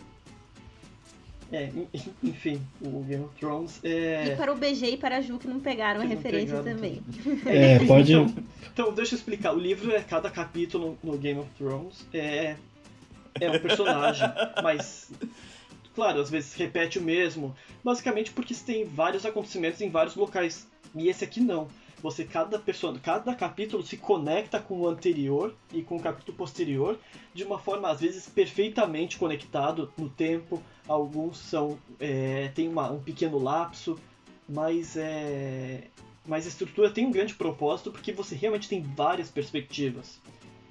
[1.52, 1.70] É,
[2.24, 4.34] enfim, o Game of Thrones é...
[4.34, 6.76] E para o BG e para a Ju que não pegaram que a referência pegaram
[6.76, 7.02] também.
[7.46, 8.14] É, pode...
[8.14, 8.36] Então,
[8.72, 9.54] então, deixa eu explicar.
[9.54, 12.56] O livro é cada capítulo no Game of Thrones é
[13.40, 14.28] é um personagem,
[14.62, 15.12] mas
[15.94, 20.68] claro, às vezes repete o mesmo, basicamente porque tem vários acontecimentos em vários locais.
[20.96, 21.68] E esse aqui não.
[22.02, 27.00] Você cada pessoa, cada capítulo se conecta com o anterior e com o capítulo posterior
[27.34, 30.62] de uma forma às vezes perfeitamente conectado no tempo.
[30.86, 33.98] Alguns são é, tem uma, um pequeno lapso,
[34.50, 35.88] mas é,
[36.26, 40.20] mas a estrutura tem um grande propósito porque você realmente tem várias perspectivas.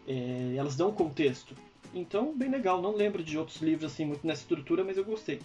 [0.07, 1.57] É, elas dão contexto
[1.95, 2.81] Então, bem legal.
[2.81, 5.41] Não lembro de outros livros assim muito nessa estrutura, mas eu gostei.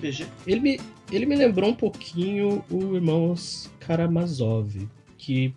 [0.00, 0.26] PG?
[0.46, 5.54] Ele me, ele me lembrou um pouquinho o Irmãos Karamazov, que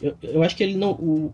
[0.00, 0.92] eu, eu acho que ele não.
[0.92, 1.32] O,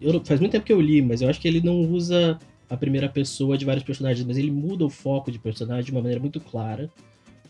[0.00, 2.76] eu, faz muito tempo que eu li, mas eu acho que ele não usa a
[2.76, 6.20] primeira pessoa de vários personagens, mas ele muda o foco de personagem de uma maneira
[6.20, 6.90] muito clara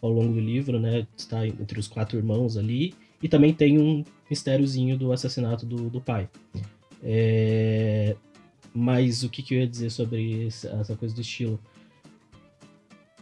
[0.00, 1.06] ao longo do livro, né?
[1.16, 2.94] Está entre os quatro irmãos ali.
[3.20, 6.28] E também tem um mistériozinho do assassinato do, do pai.
[7.02, 8.14] É...
[8.78, 11.58] Mas o que, que eu ia dizer sobre essa coisa do estilo?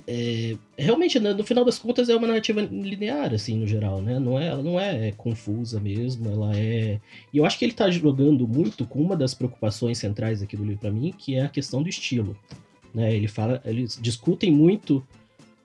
[0.06, 4.18] É, realmente, né, no final das contas, é uma narrativa linear, assim, no geral, né?
[4.18, 7.00] Não é, ela não é, confusa mesmo, ela é...
[7.32, 10.62] E eu acho que ele tá jogando muito com uma das preocupações centrais aqui do
[10.62, 12.36] livro para mim, que é a questão do estilo.
[12.94, 13.16] Né?
[13.16, 15.02] Ele fala, eles discutem muito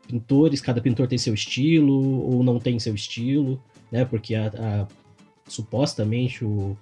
[0.08, 4.06] pintores, cada pintor tem seu estilo ou não tem seu estilo, né?
[4.06, 4.88] Porque a, a
[5.48, 6.78] supostamente o,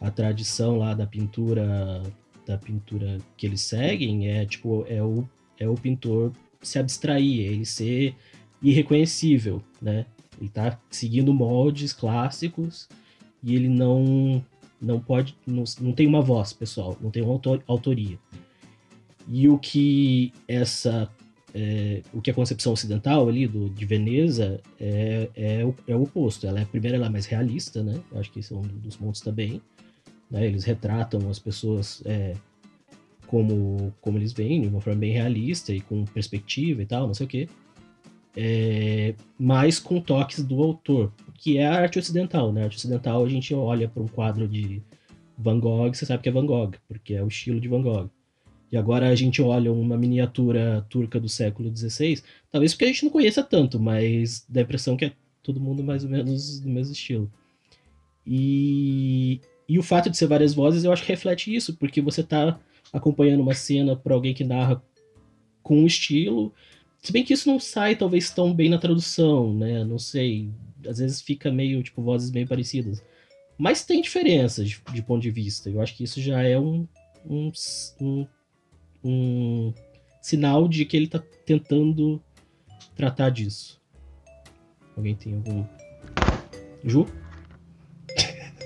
[0.00, 2.02] a tradição lá da pintura
[2.46, 7.64] da pintura que eles seguem é tipo é o, é o pintor se abstrair, ele
[7.64, 8.14] ser
[8.62, 10.06] irreconhecível, né?
[10.40, 12.88] Ele tá seguindo moldes clássicos
[13.42, 14.44] e ele não
[14.80, 18.18] não pode não, não tem uma voz pessoal, não tem uma autor, autoria.
[19.28, 21.10] E o que essa
[21.54, 26.02] é, o que a concepção ocidental ali do, de Veneza é, é, o, é o
[26.02, 26.46] oposto.
[26.46, 28.00] Ela é primeiro ela é mais realista, né?
[28.10, 29.60] Eu acho que esse é um dos pontos também.
[30.30, 30.46] Né?
[30.46, 32.34] Eles retratam as pessoas é,
[33.26, 37.14] como, como eles veem, de uma forma bem realista e com perspectiva e tal, não
[37.14, 37.48] sei o quê.
[38.36, 42.62] É, mas com toques do autor, que é a arte ocidental, né?
[42.62, 44.82] A arte ocidental a gente olha para um quadro de
[45.36, 48.08] Van Gogh, você sabe que é Van Gogh, porque é o estilo de Van Gogh.
[48.70, 53.04] E agora a gente olha uma miniatura turca do século XVI, talvez porque a gente
[53.04, 55.12] não conheça tanto, mas dá a impressão que é
[55.42, 57.30] todo mundo mais ou menos do mesmo estilo.
[58.24, 62.22] E, e o fato de ser várias vozes, eu acho que reflete isso, porque você
[62.22, 62.58] está
[62.92, 64.82] acompanhando uma cena para alguém que narra
[65.62, 66.52] com um estilo.
[67.00, 69.84] Se bem que isso não sai talvez tão bem na tradução, né?
[69.84, 70.50] Não sei.
[70.84, 73.00] Às vezes fica meio, tipo, vozes bem parecidas.
[73.56, 75.70] Mas tem diferenças de, de ponto de vista.
[75.70, 76.88] Eu acho que isso já é um,
[77.24, 77.52] um,
[78.00, 78.26] um,
[79.04, 79.72] um
[80.20, 82.20] sinal de que ele está tentando
[82.96, 83.80] tratar disso.
[84.96, 85.64] Alguém tem algum.
[86.82, 87.06] Ju?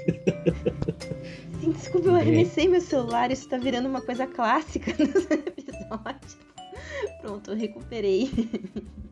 [1.61, 6.39] Sim, desculpa, eu arremessei meu celular, isso tá virando uma coisa clássica nos episódios.
[7.21, 8.31] Pronto, eu recuperei.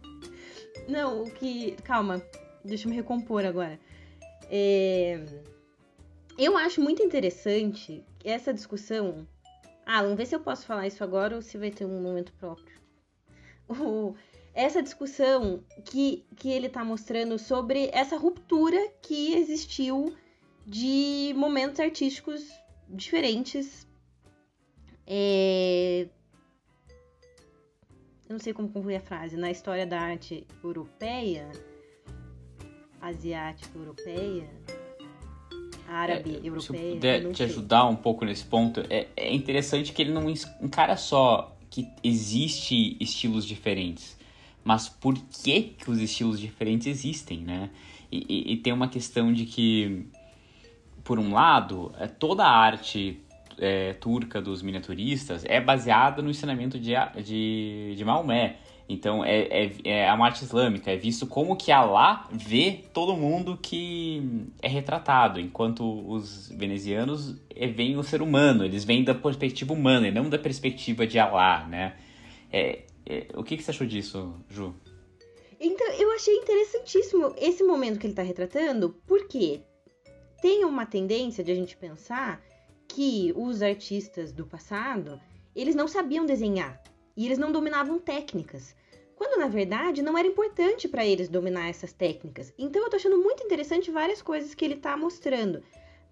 [0.88, 1.72] Não, o que.
[1.84, 2.22] Calma,
[2.64, 3.78] deixa eu me recompor agora.
[4.50, 5.24] É...
[6.38, 9.26] Eu acho muito interessante essa discussão.
[9.86, 12.32] Ah, vamos ver se eu posso falar isso agora ou se vai ter um momento
[12.34, 12.80] próprio.
[13.68, 14.14] O...
[14.54, 20.14] Essa discussão que, que ele tá mostrando sobre essa ruptura que existiu
[20.66, 22.42] de momentos artísticos
[22.88, 23.86] diferentes.
[25.06, 26.06] É...
[28.28, 29.36] Eu não sei como concluir a frase.
[29.36, 31.50] Na história da arte europeia,
[33.00, 34.48] asiática europeia,
[35.86, 36.60] árabe é, europeia.
[36.60, 37.46] Se eu puder te sei.
[37.46, 42.96] ajudar um pouco nesse ponto, é, é interessante que ele não encara só que existe
[43.00, 44.16] estilos diferentes,
[44.64, 47.70] mas por que, que os estilos diferentes existem, né?
[48.10, 50.06] E, e, e tem uma questão de que
[51.04, 53.22] por um lado, é, toda a arte
[53.58, 58.56] é, turca dos miniaturistas é baseada no ensinamento de, de, de Maomé.
[58.88, 63.58] Então, é, é, é a arte islâmica, é visto como que Allah vê todo mundo
[63.60, 69.72] que é retratado, enquanto os venezianos é, veem o ser humano, eles vêm da perspectiva
[69.72, 71.94] humana e não da perspectiva de Allah, né?
[72.52, 74.74] É, é, o que, que você achou disso, Ju?
[75.58, 79.62] Então, eu achei interessantíssimo esse momento que ele está retratando, porque
[80.42, 82.42] tem uma tendência de a gente pensar
[82.88, 85.20] que os artistas do passado,
[85.54, 86.82] eles não sabiam desenhar
[87.16, 88.74] e eles não dominavam técnicas.
[89.14, 92.52] Quando na verdade não era importante para eles dominar essas técnicas.
[92.58, 95.62] Então eu tô achando muito interessante várias coisas que ele tá mostrando.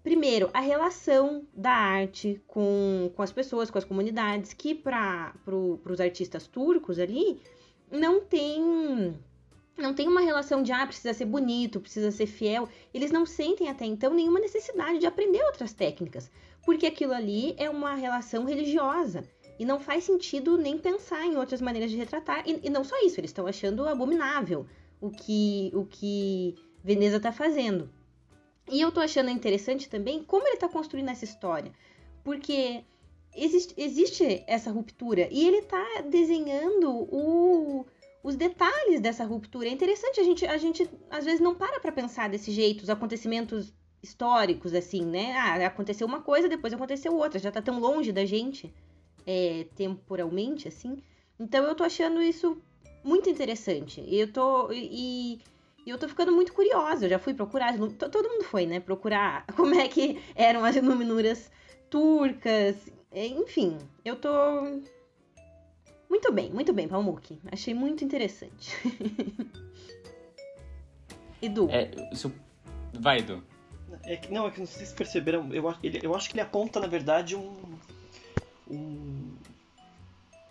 [0.01, 5.77] Primeiro, a relação da arte com, com as pessoas, com as comunidades, que para pro,
[5.85, 7.41] os artistas turcos ali
[7.91, 9.13] não tem
[9.77, 12.67] não tem uma relação de ah, precisa ser bonito, precisa ser fiel.
[12.93, 16.29] Eles não sentem até então nenhuma necessidade de aprender outras técnicas,
[16.63, 19.23] porque aquilo ali é uma relação religiosa.
[19.57, 22.43] E não faz sentido nem pensar em outras maneiras de retratar.
[22.47, 24.65] E, e não só isso, eles estão achando abominável
[24.99, 27.89] o que, o que Veneza está fazendo.
[28.71, 31.71] E eu tô achando interessante também como ele está construindo essa história.
[32.23, 32.83] Porque
[33.35, 35.27] existe, existe essa ruptura.
[35.31, 37.85] E ele está desenhando o,
[38.23, 39.67] os detalhes dessa ruptura.
[39.67, 42.89] É interessante, a gente, a gente às vezes não para para pensar desse jeito, os
[42.89, 45.35] acontecimentos históricos, assim, né?
[45.37, 48.73] Ah, aconteceu uma coisa, depois aconteceu outra, já tá tão longe da gente,
[49.25, 51.01] é, temporalmente, assim.
[51.39, 52.57] Então eu tô achando isso
[53.03, 54.03] muito interessante.
[54.07, 54.71] Eu tô.
[54.71, 55.39] E,
[55.85, 57.05] e eu tô ficando muito curiosa.
[57.05, 58.79] Eu já fui procurar, todo mundo foi, né?
[58.79, 61.51] Procurar como é que eram as iluminuras
[61.89, 62.75] turcas.
[63.13, 64.29] Enfim, eu tô.
[66.11, 67.39] Muito bem, muito bem, Palmuki.
[67.49, 68.75] Achei muito interessante.
[71.41, 71.69] Edu.
[71.69, 71.89] É,
[72.91, 73.41] Vai, Edu.
[74.03, 75.53] É que, não, é que não sei se perceberam.
[75.53, 77.77] Eu, ele, eu acho que ele aponta, na verdade, um.
[78.69, 79.37] um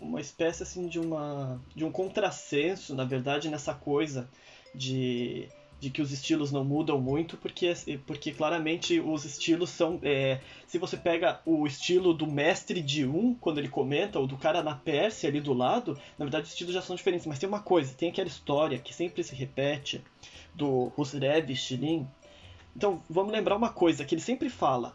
[0.01, 4.27] uma espécie assim de uma de um contrassenso na verdade nessa coisa
[4.75, 5.47] de
[5.81, 7.73] de que os estilos não mudam muito, porque,
[8.07, 9.99] porque claramente os estilos são.
[10.03, 14.37] É, se você pega o estilo do mestre de um, quando ele comenta, ou do
[14.37, 17.27] cara na Pérsia ali do lado, na verdade os estilos já são diferentes.
[17.27, 20.05] Mas tem uma coisa, tem aquela história que sempre se repete
[20.55, 22.07] do Husrev Shilin.
[22.77, 24.95] Então vamos lembrar uma coisa, que ele sempre fala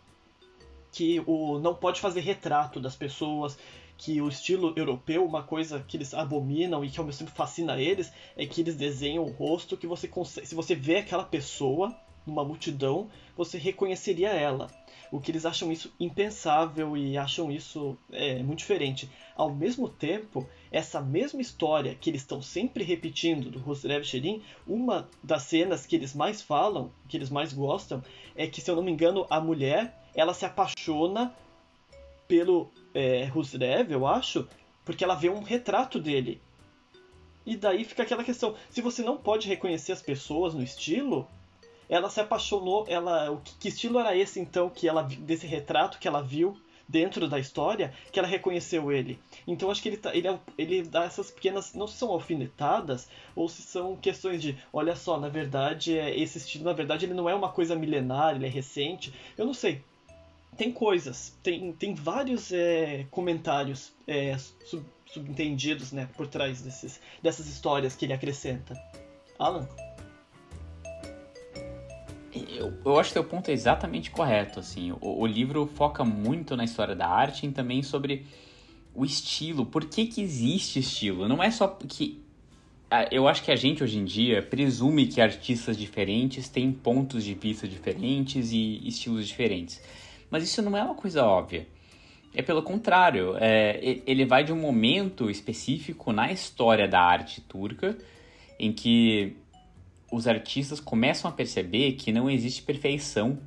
[0.91, 3.57] que o não pode fazer retrato das pessoas,
[3.97, 7.79] que o estilo europeu, uma coisa que eles abominam e que ao mesmo tempo fascina
[7.79, 11.95] eles, é que eles desenham o rosto que você consegue, se você vê aquela pessoa
[12.25, 14.69] numa multidão, você reconheceria ela.
[15.12, 19.10] O que eles acham isso impensável e acham isso é, muito diferente.
[19.36, 25.08] Ao mesmo tempo, essa mesma história que eles estão sempre repetindo do Rosrev Sherin, uma
[25.23, 28.03] das cenas que eles mais falam, que eles mais gostam,
[28.36, 31.34] é que, se eu não me engano, a mulher ela se apaixona
[32.27, 33.29] pelo é,
[33.89, 34.47] eu acho,
[34.83, 36.41] porque ela vê um retrato dele.
[37.45, 41.27] E daí fica aquela questão: se você não pode reconhecer as pessoas no estilo,
[41.89, 42.85] ela se apaixonou.
[42.88, 46.57] Ela, o que, que estilo era esse então que ela desse retrato que ela viu
[46.88, 49.19] dentro da história que ela reconheceu ele.
[49.47, 53.09] Então acho que ele, tá, ele, é ele dá essas pequenas, não se são alfinetadas
[53.35, 57.13] ou se são questões de, olha só, na verdade é, esse estilo, na verdade ele
[57.15, 59.13] não é uma coisa milenar, ele é recente.
[59.38, 59.81] Eu não sei
[60.55, 67.47] tem coisas, tem, tem vários é, comentários é, sub, subentendidos né, por trás desses, dessas
[67.47, 68.75] histórias que ele acrescenta.
[69.37, 69.67] Alan?
[72.33, 74.59] Eu, eu acho que o ponto é exatamente correto.
[74.59, 78.25] Assim, o, o, livro foca muito na história da arte e também sobre
[78.93, 79.65] o estilo.
[79.65, 81.27] Por que, que existe estilo?
[81.27, 82.23] Não é só que.
[83.11, 87.33] Eu acho que a gente hoje em dia presume que artistas diferentes têm pontos de
[87.33, 89.81] vista diferentes e estilos diferentes.
[90.29, 91.67] Mas isso não é uma coisa óbvia.
[92.33, 97.97] É pelo contrário, é, ele vai de um momento específico na história da arte turca
[98.59, 99.38] em que
[100.11, 103.39] os artistas começam a perceber que não existe perfeição.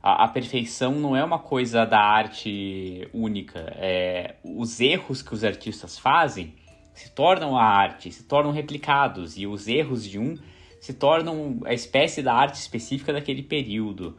[0.00, 3.72] A, a perfeição não é uma coisa da arte única.
[3.76, 6.54] É, os erros que os artistas fazem
[6.94, 10.36] se tornam a arte, se tornam replicados, e os erros de um
[10.80, 14.16] se tornam a espécie da arte específica daquele período.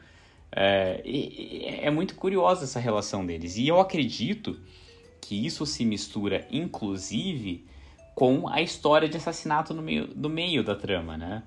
[0.51, 1.01] É,
[1.83, 3.57] é muito curiosa essa relação deles.
[3.57, 4.59] E eu acredito
[5.21, 7.65] que isso se mistura, inclusive,
[8.15, 11.43] com a história de assassinato no meio, no meio da trama, né?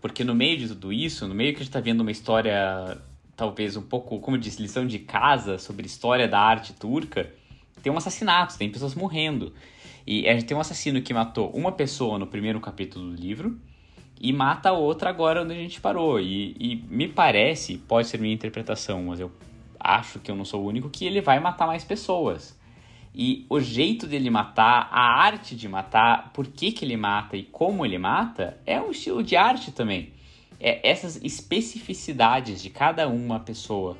[0.00, 3.00] Porque no meio de tudo isso, no meio que a gente está vendo uma história,
[3.36, 7.32] talvez um pouco, como eu disse, lição de casa sobre história da arte turca,
[7.82, 9.52] tem um assassinato, tem pessoas morrendo.
[10.06, 13.60] E a gente tem um assassino que matou uma pessoa no primeiro capítulo do livro,
[14.20, 16.20] e mata a outra agora onde a gente parou.
[16.20, 19.30] E, e, me parece, pode ser minha interpretação, mas eu
[19.78, 22.58] acho que eu não sou o único, que ele vai matar mais pessoas.
[23.14, 27.42] E o jeito dele matar, a arte de matar, por que, que ele mata e
[27.42, 30.12] como ele mata, é um estilo de arte também.
[30.60, 33.96] É essas especificidades de cada uma pessoa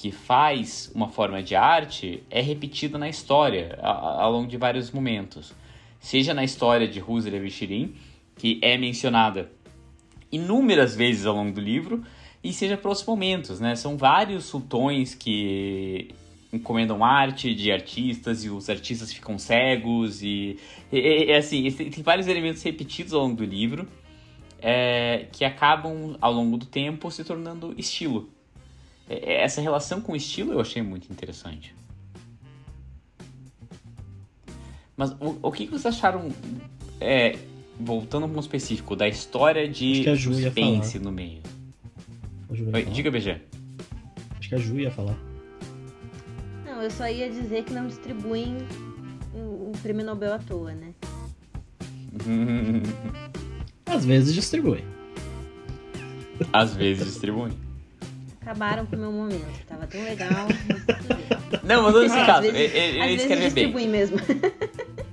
[0.00, 5.52] que faz uma forma de arte é repetida na história ao, longo de vários momentos.
[6.00, 7.94] Seja na história de Husserl e Vichirin,
[8.40, 9.52] que é mencionada
[10.32, 12.02] inúmeras vezes ao longo do livro,
[12.42, 13.76] e seja para outros momentos, né?
[13.76, 16.08] São vários sultões que
[16.50, 20.58] encomendam arte de artistas e os artistas ficam cegos e,
[20.90, 23.86] e assim tem vários elementos repetidos ao longo do livro
[24.60, 28.28] é, que acabam ao longo do tempo se tornando estilo
[29.08, 31.72] é, é essa relação com o estilo eu achei muito interessante
[34.96, 36.30] mas o, o que vocês acharam
[37.00, 37.38] é,
[37.80, 41.42] voltando para um específico, da história de suspense no meio.
[42.48, 43.40] Oi, diga, BG.
[44.38, 45.16] Acho que a Ju ia falar.
[46.66, 48.58] Não, eu só ia dizer que não distribuem
[49.32, 50.92] o, prêmio Nobel à toa, né?
[53.86, 54.84] Às vezes distribuem.
[56.52, 57.52] Às vezes distribuem.
[58.40, 59.66] Acabaram com o meu momento.
[59.66, 60.48] Tava tão legal.
[61.62, 63.88] Não, mas nesse caso, ele, ele escreve bem.
[63.88, 64.16] mesmo.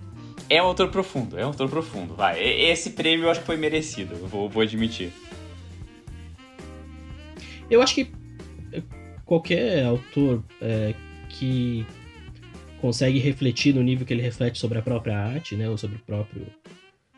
[0.49, 2.15] É um autor profundo, é um autor profundo.
[2.15, 5.11] Vai, esse prêmio eu acho que foi merecido, vou, vou admitir.
[7.69, 8.11] Eu acho que
[9.25, 10.93] qualquer autor é,
[11.29, 11.85] que
[12.79, 15.99] consegue refletir no nível que ele reflete sobre a própria arte, né, ou sobre o
[15.99, 16.45] próprio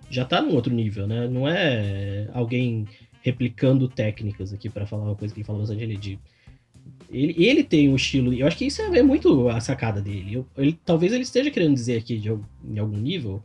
[0.10, 1.28] já tá num outro nível, né?
[1.28, 2.88] Não é alguém
[3.22, 6.20] replicando técnicas aqui para falar uma coisa que ele fala bastante ele de
[7.10, 10.36] ele, ele tem um estilo, eu acho que isso é muito a sacada dele.
[10.36, 13.42] Eu, ele, talvez ele esteja querendo dizer aqui de, em algum nível,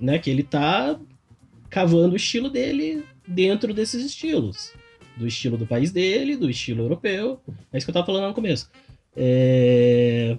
[0.00, 0.98] né, que ele tá
[1.68, 4.72] cavando o estilo dele dentro desses estilos.
[5.16, 7.40] Do estilo do país dele, do estilo europeu.
[7.72, 8.68] É isso que eu tava falando no começo.
[9.16, 10.36] É...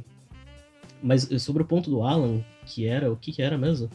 [1.01, 3.89] Mas sobre o ponto do Alan, que era, o que, que era mesmo?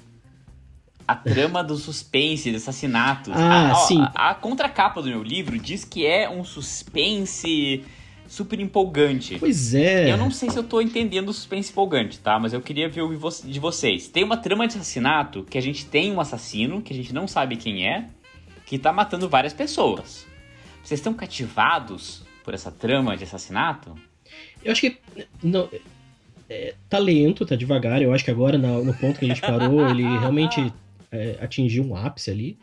[1.07, 3.32] A trama do suspense, de assassinatos.
[3.34, 4.01] Ah, a, sim.
[4.14, 7.84] A, a contracapa do meu livro diz que é um suspense
[8.30, 9.36] super empolgante.
[9.40, 10.10] Pois é.
[10.10, 12.38] Eu não sei se eu tô entendendo o suspense empolgante, tá?
[12.38, 13.02] Mas eu queria ver
[13.44, 14.06] de vocês.
[14.06, 17.26] Tem uma trama de assassinato que a gente tem um assassino, que a gente não
[17.26, 18.06] sabe quem é,
[18.64, 20.28] que tá matando várias pessoas.
[20.80, 23.96] Vocês estão cativados por essa trama de assassinato?
[24.64, 24.96] Eu acho que.
[25.42, 25.68] Não,
[26.48, 28.00] é, tá lento, tá devagar.
[28.00, 30.72] Eu acho que agora, no, no ponto que a gente parou, ele realmente
[31.10, 32.56] é, atingiu um ápice ali.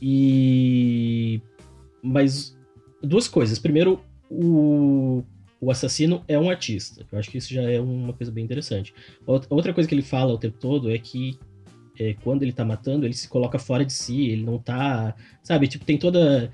[0.00, 1.38] E.
[2.02, 2.56] Mas.
[3.02, 3.58] Duas coisas.
[3.58, 5.22] Primeiro, o,
[5.60, 7.06] o assassino é um artista.
[7.10, 8.94] Eu acho que isso já é uma coisa bem interessante.
[9.26, 11.38] Outra coisa que ele fala o tempo todo é que
[11.98, 15.14] é, quando ele tá matando, ele se coloca fora de si, ele não tá.
[15.42, 16.50] Sabe, tipo, tem toda.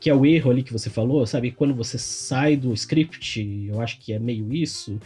[0.00, 1.50] Que é o erro ali que você falou, sabe?
[1.50, 4.98] Quando você sai do script, eu acho que é meio isso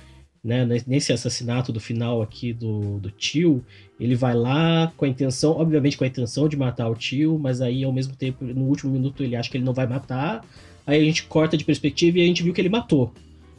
[0.43, 3.65] né, nesse assassinato do final aqui do, do tio,
[3.99, 7.61] ele vai lá com a intenção, obviamente com a intenção de matar o tio, mas
[7.61, 10.45] aí ao mesmo tempo, no último minuto, ele acha que ele não vai matar,
[10.89, 13.13] aí a gente corta de perspectiva e a gente viu que ele matou.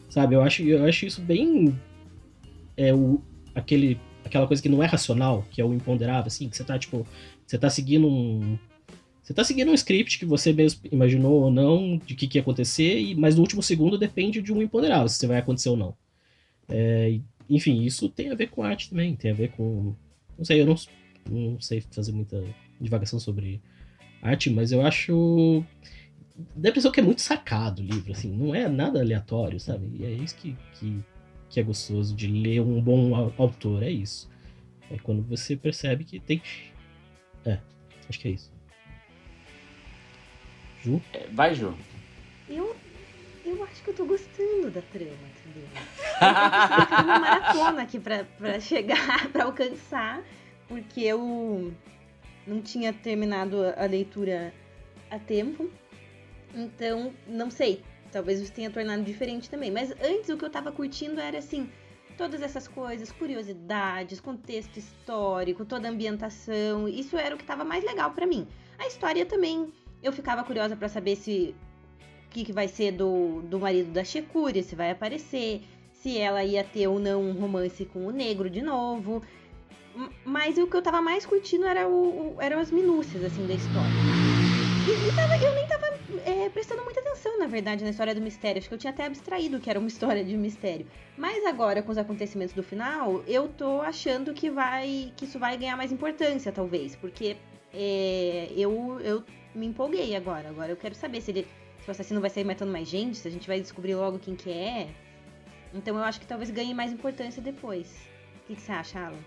[0.09, 0.33] Sabe?
[0.35, 1.79] Eu acho, eu acho isso bem.
[2.75, 3.21] É o,
[3.53, 6.77] aquele, aquela coisa que não é racional, que é o imponderável, assim, que você tá,
[6.79, 7.05] tipo.
[7.45, 8.57] Você tá seguindo um.
[9.21, 12.41] Você tá seguindo um script que você mesmo imaginou ou não de que, que ia
[12.41, 15.95] acontecer, e, mas no último segundo depende de um imponderável, se vai acontecer ou não.
[16.67, 19.93] É, enfim, isso tem a ver com arte também, tem a ver com.
[20.35, 20.75] Não sei, eu não,
[21.29, 22.43] não sei fazer muita
[22.81, 23.61] divagação sobre
[24.19, 25.63] arte, mas eu acho.
[26.55, 29.89] Dá a impressão que é muito sacado o livro, assim, não é nada aleatório, sabe?
[29.99, 31.03] E é isso que, que,
[31.49, 34.29] que é gostoso de ler um bom autor, é isso.
[34.89, 36.41] É quando você percebe que tem.
[37.45, 37.59] É,
[38.07, 38.51] acho que é isso.
[40.81, 41.01] Ju?
[41.13, 41.75] É, vai, Ju.
[42.47, 42.75] Eu,
[43.45, 45.69] eu acho que eu tô gostando da trama, entendeu?
[46.21, 50.23] Eu tô uma maratona aqui pra, pra chegar, pra alcançar,
[50.67, 51.73] porque eu
[52.47, 54.53] não tinha terminado a leitura
[55.09, 55.69] a tempo.
[56.53, 57.83] Então, não sei.
[58.11, 59.71] Talvez isso tenha tornado diferente também.
[59.71, 61.69] Mas antes o que eu tava curtindo era assim.
[62.17, 67.83] Todas essas coisas, curiosidades, contexto histórico, toda a ambientação, isso era o que tava mais
[67.83, 68.45] legal para mim.
[68.77, 69.71] A história também,
[70.03, 71.55] eu ficava curiosa para saber se
[72.25, 75.61] o que, que vai ser do, do marido da Shekuri, se vai aparecer,
[75.93, 79.21] se ela ia ter ou não um romance com o negro de novo.
[80.25, 83.53] Mas o que eu tava mais curtindo era o, o eram as minúcias, assim, da
[83.53, 84.05] história.
[84.85, 85.88] E, e tava, eu nem tava
[86.25, 88.59] é, prestando muita atenção, na verdade, na história do mistério.
[88.59, 90.87] Acho que eu tinha até abstraído que era uma história de mistério.
[91.17, 95.11] Mas agora, com os acontecimentos do final, eu tô achando que vai.
[95.15, 96.95] que isso vai ganhar mais importância, talvez.
[96.95, 97.37] Porque
[97.73, 100.49] é, eu, eu me empolguei agora.
[100.49, 101.47] Agora eu quero saber se ele.
[101.83, 104.35] Se o assassino vai sair matando mais gente, se a gente vai descobrir logo quem
[104.35, 104.89] que é.
[105.73, 107.87] Então eu acho que talvez ganhe mais importância depois.
[108.43, 109.19] O que, que você acha, Alan?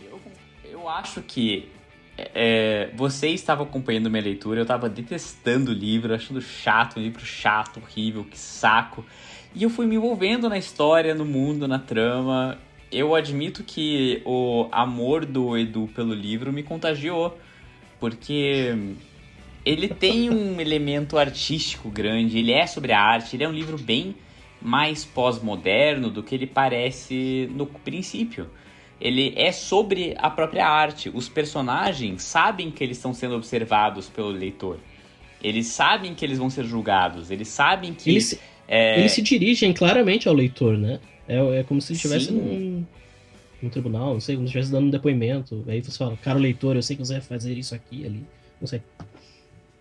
[0.00, 0.20] Eu,
[0.64, 1.70] eu acho que
[2.16, 7.24] é, você estava acompanhando minha leitura, eu estava detestando o livro, achando chato, um livro
[7.24, 9.04] chato, horrível, que saco.
[9.54, 12.58] E eu fui me envolvendo na história, no mundo, na trama.
[12.90, 17.36] Eu admito que o amor do Edu pelo livro me contagiou,
[17.98, 18.76] porque
[19.64, 23.76] ele tem um elemento artístico grande, ele é sobre a arte, ele é um livro
[23.76, 24.14] bem
[24.62, 28.48] mais pós-moderno do que ele parece no princípio.
[29.00, 31.10] Ele é sobre a própria arte.
[31.12, 34.78] Os personagens sabem que eles estão sendo observados pelo leitor.
[35.42, 37.30] Eles sabem que eles vão ser julgados.
[37.30, 38.10] Eles sabem que.
[38.10, 38.98] Eles, é...
[38.98, 41.00] eles se dirigem claramente ao leitor, né?
[41.28, 42.84] É, é como se estivesse num,
[43.60, 45.64] num tribunal, não sei, como se estivesse dando um depoimento.
[45.66, 48.24] Aí você fala, cara, leitor, eu sei que você vai fazer isso aqui ali.
[48.60, 48.80] Não sei.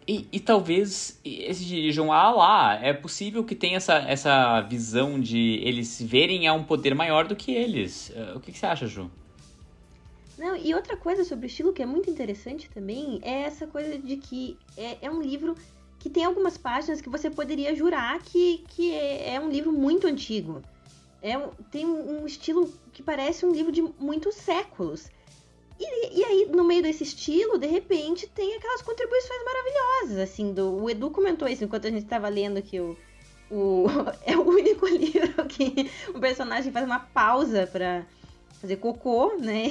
[0.07, 2.79] E, e, talvez eles dirijam a lá.
[2.81, 7.35] É possível que tenha essa, essa visão de eles verem a um poder maior do
[7.35, 8.09] que eles.
[8.09, 9.09] Uh, o que, que, você acha, Ju?
[10.37, 13.97] Não, e outra coisa sobre o estilo que é muito interessante também é essa coisa
[13.97, 15.55] de que é, é um livro
[15.99, 20.05] que tem algumas páginas que você poderia jurar que, que é, é um livro muito
[20.05, 20.61] antigo.
[21.21, 21.37] É,
[21.71, 25.09] tem um estilo que parece um livro de muitos séculos.
[25.85, 30.81] E, e aí, no meio desse estilo, de repente, tem aquelas contribuições maravilhosas, assim, do,
[30.81, 32.97] o Edu comentou isso enquanto a gente estava lendo que o,
[33.51, 33.85] o,
[34.25, 38.05] é o único livro que o personagem faz uma pausa para
[38.61, 39.65] fazer cocô, né?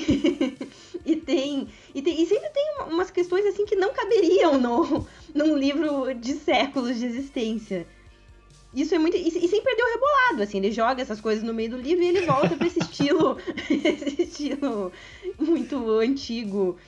[1.06, 5.56] e tem e tem e sempre tem umas questões assim que não caberiam no num
[5.56, 7.86] livro de séculos de existência.
[8.74, 9.16] Isso é muito.
[9.16, 12.02] E, e sem perder o rebolado, assim, ele joga essas coisas no meio do livro
[12.02, 13.36] e ele volta pra esse estilo.
[13.68, 14.92] esse estilo
[15.38, 16.78] muito antigo.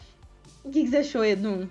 [0.64, 1.70] O que, que você achou, Edu?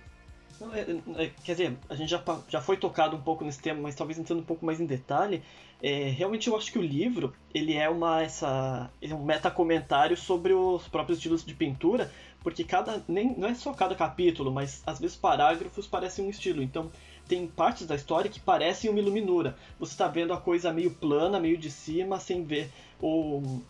[0.72, 3.96] É, é, quer dizer, a gente já, já foi tocado um pouco nesse tema, mas
[3.96, 5.44] talvez entrando um pouco mais em detalhe.
[5.82, 10.16] É, realmente eu acho que o livro ele é uma essa ele é um metacomentário
[10.16, 12.10] sobre os próprios estilos de pintura,
[12.42, 16.62] porque cada nem não é só cada capítulo, mas às vezes parágrafos parecem um estilo.
[16.62, 16.90] Então
[17.28, 19.56] tem partes da história que parecem uma iluminura.
[19.80, 22.72] Você está vendo a coisa meio plana, meio de cima, sem ver
[23.02, 23.62] ou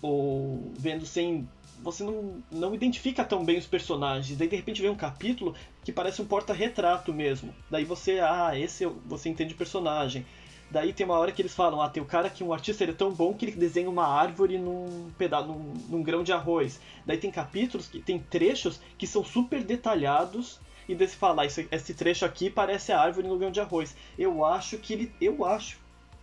[0.00, 1.48] ou vendo sem
[1.82, 4.36] você não, não identifica tão bem os personagens.
[4.36, 5.54] Daí de repente vem um capítulo
[5.84, 7.54] que parece um porta-retrato mesmo.
[7.70, 10.26] Daí você, ah, esse você entende o personagem.
[10.70, 12.92] Daí tem uma hora que eles falam, ah, tem o cara que um artista ele
[12.92, 16.80] é tão bom que ele desenha uma árvore num pedaço, num, num grão de arroz.
[17.06, 21.46] Daí tem capítulos que tem trechos que são super detalhados e daí você fala, ah,
[21.46, 23.94] esse, esse trecho aqui parece a árvore no grão de arroz.
[24.18, 25.78] Eu acho que ele, eu acho,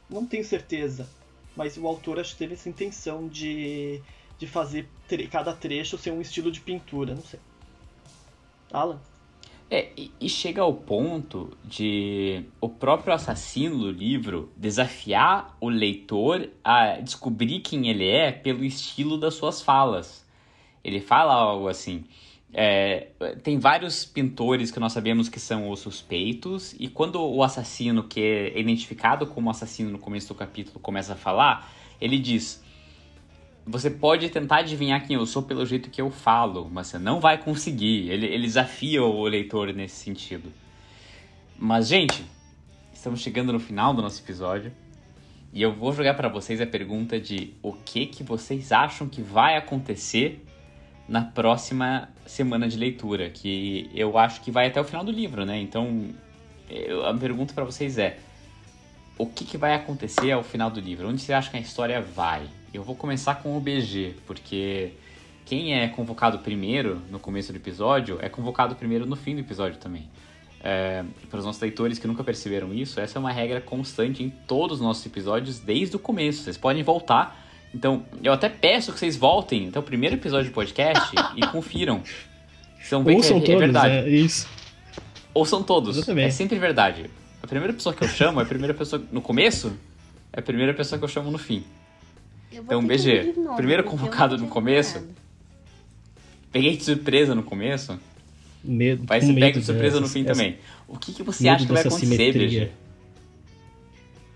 [0.10, 1.08] não tenho certeza,
[1.56, 4.02] mas o autor acho que teve essa intenção de
[4.38, 4.88] de fazer
[5.32, 7.40] cada trecho ser um estilo de pintura, não sei.
[8.72, 9.00] Alan?
[9.70, 9.92] É,
[10.22, 17.62] e chega ao ponto de o próprio assassino do livro desafiar o leitor a descobrir
[17.62, 20.24] quem ele é pelo estilo das suas falas.
[20.84, 22.04] Ele fala algo assim.
[22.58, 23.08] É,
[23.44, 28.22] tem vários pintores que nós sabemos que são os suspeitos, e quando o assassino, que
[28.22, 32.64] é identificado como assassino no começo do capítulo, começa a falar, ele diz:
[33.66, 37.20] você pode tentar adivinhar quem eu sou pelo jeito que eu falo, mas você não
[37.20, 38.10] vai conseguir.
[38.10, 40.50] Ele, ele desafia o leitor nesse sentido.
[41.60, 42.24] Mas, gente,
[42.94, 44.72] estamos chegando no final do nosso episódio.
[45.52, 49.22] E eu vou jogar para vocês a pergunta de o que, que vocês acham que
[49.22, 50.46] vai acontecer
[51.08, 55.46] na próxima semana de leitura, que eu acho que vai até o final do livro,
[55.46, 55.60] né?
[55.60, 56.10] Então,
[56.70, 58.18] eu, a pergunta para vocês é:
[59.18, 61.08] o que, que vai acontecer ao final do livro?
[61.08, 62.48] Onde você acha que a história vai?
[62.74, 64.92] Eu vou começar com o BG, porque
[65.46, 69.78] quem é convocado primeiro no começo do episódio é convocado primeiro no fim do episódio
[69.78, 70.10] também.
[70.60, 74.30] É, para os nossos leitores que nunca perceberam isso, essa é uma regra constante em
[74.30, 76.42] todos os nossos episódios desde o começo.
[76.42, 77.45] Vocês podem voltar.
[77.76, 82.02] Então, eu até peço que vocês voltem até o primeiro episódio do podcast e confiram.
[82.82, 83.94] São bem Ouçam que é, é todos, é verdade.
[83.94, 84.48] É isso.
[85.34, 86.08] Ouçam todos.
[86.08, 87.10] É sempre verdade.
[87.44, 89.74] A primeira pessoa que eu chamo é a primeira pessoa no começo,
[90.32, 91.66] é a primeira pessoa que eu chamo no fim.
[92.50, 95.00] Então, BG, novo, primeiro convocado no começo.
[95.00, 95.10] Nada.
[96.54, 98.00] Peguei de surpresa no começo.
[98.64, 100.58] Medo, vai ser pego de surpresa no fim essa, também.
[100.88, 102.48] O que, que você acha que vai acontecer, simetria.
[102.48, 102.72] BG?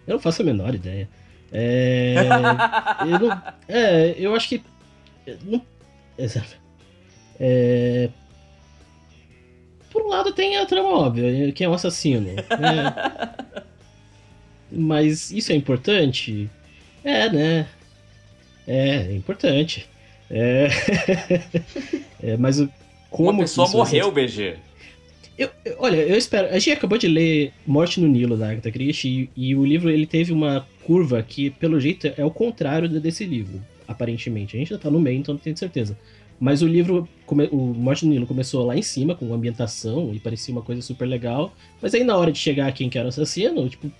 [0.05, 1.07] Eu não faço a menor ideia.
[1.51, 2.15] É,
[3.01, 4.61] eu, não, é, eu acho que.
[5.43, 5.61] Não,
[7.39, 8.09] é,
[9.89, 12.21] por um lado tem a trama óbvia, que é um assassino.
[12.21, 12.35] Né?
[14.71, 16.49] Mas isso é importante?
[17.03, 17.67] É, né?
[18.67, 19.89] É, é importante.
[20.29, 20.67] É.
[22.21, 22.63] é mas
[23.09, 23.31] como.
[23.31, 24.57] Uma pessoa morreu, BG.
[25.35, 26.49] Eu, eu, olha, eu espero.
[26.49, 29.89] A gente acabou de ler Morte no Nilo da Agatha Christie e, e, o livro
[29.89, 34.55] ele teve uma curva que, pelo jeito, é o contrário desse livro, aparentemente.
[34.55, 35.95] A gente ainda tá no meio, então não tenho certeza.
[36.39, 40.51] Mas o livro, o Morte no Nilo começou lá em cima, com ambientação, e parecia
[40.51, 41.53] uma coisa super legal.
[41.79, 43.91] Mas aí na hora de chegar a quem que era o assassino, tipo,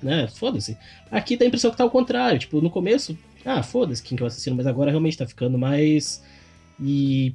[0.00, 0.78] né, foda-se.
[1.10, 2.38] Aqui dá a impressão que tá ao contrário.
[2.38, 5.58] Tipo, no começo ah, foda-se quem que é o assassino, mas agora realmente tá ficando
[5.58, 6.22] mais.
[6.80, 7.34] E,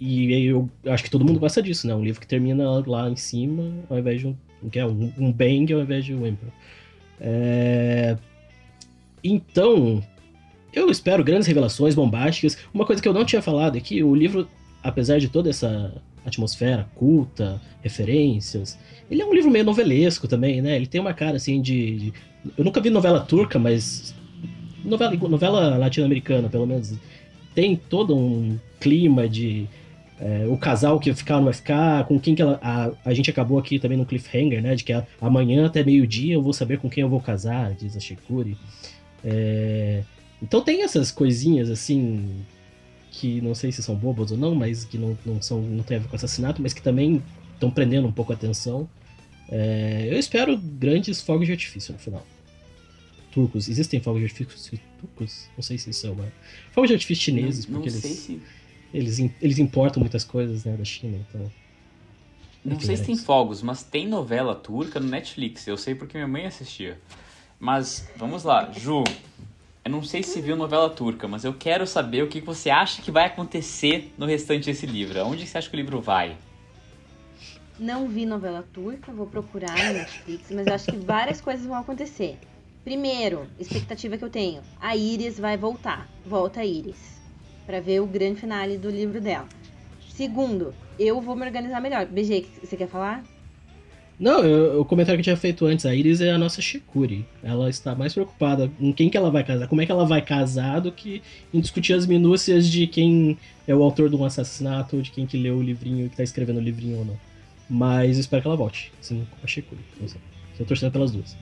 [0.00, 1.94] e eu acho que todo mundo gosta disso, né?
[1.94, 4.36] Um livro que termina lá em cima, ao invés de um.
[4.74, 6.52] É um, um bang ao invés de um Emperor.
[7.20, 8.16] É...
[9.22, 10.02] Então,
[10.72, 12.58] eu espero grandes revelações bombásticas.
[12.72, 14.48] Uma coisa que eu não tinha falado é que o livro,
[14.82, 15.92] apesar de toda essa
[16.24, 18.78] atmosfera culta, referências,
[19.10, 20.76] ele é um livro meio novelesco também, né?
[20.76, 21.96] Ele tem uma cara assim de.
[21.96, 22.12] de...
[22.56, 24.14] Eu nunca vi novela turca, mas
[24.84, 26.94] novela, novela latino-americana, pelo menos,
[27.54, 29.66] tem todo um clima de
[30.20, 32.58] é, o casal que ficar ou não vai ficar, com quem que ela.
[32.62, 34.74] A, a gente acabou aqui também no cliffhanger, né?
[34.74, 37.96] De que a, amanhã até meio-dia eu vou saber com quem eu vou casar, diz
[37.96, 38.56] a Shikuri.
[39.24, 40.02] É,
[40.42, 42.44] então tem essas coisinhas assim
[43.10, 45.96] que não sei se são bobas ou não, mas que não, não, são, não tem
[45.96, 47.22] a ver com assassinato, mas que também
[47.54, 48.88] estão prendendo um pouco a atenção.
[49.48, 52.24] É, eu espero grandes fogos de artifício no final
[53.36, 53.68] turcos.
[53.68, 55.50] Existem fogos de artifício turcos?
[55.54, 56.32] Não sei se são, mas.
[56.72, 58.18] Fogos de artifício chineses, não, porque não eles.
[58.18, 58.40] Se...
[58.96, 61.52] eles, eles importam muitas coisas né, da China, então.
[62.64, 65.66] Não sei se tem fogos, mas tem novela turca no Netflix.
[65.68, 66.98] Eu sei porque minha mãe assistia.
[67.60, 69.04] Mas, vamos lá, Ju.
[69.84, 73.00] Eu não sei se viu novela turca, mas eu quero saber o que você acha
[73.00, 75.24] que vai acontecer no restante desse livro.
[75.24, 76.36] Onde você acha que o livro vai?
[77.78, 81.76] Não vi novela turca, vou procurar no Netflix, mas eu acho que várias coisas vão
[81.76, 82.36] acontecer.
[82.82, 86.08] Primeiro, expectativa que eu tenho: a Iris vai voltar.
[86.24, 87.15] Volta a Iris.
[87.66, 89.48] Pra ver o grande finale do livro dela.
[90.10, 92.06] Segundo, eu vou me organizar melhor.
[92.06, 93.24] BG, você quer falar?
[94.18, 97.26] Não, eu, o comentário que eu tinha feito antes, a Iris é a nossa Shikuri.
[97.42, 100.22] Ela está mais preocupada com quem que ela vai casar, como é que ela vai
[100.22, 103.36] casar, do que em discutir as minúcias de quem
[103.68, 106.22] é o autor de um assassinato, ou de quem que leu o livrinho, que tá
[106.22, 107.18] escrevendo o livrinho ou não.
[107.68, 109.80] Mas espero que ela volte, assim, com a Shikuri.
[110.02, 111.36] Estou torcendo pelas duas.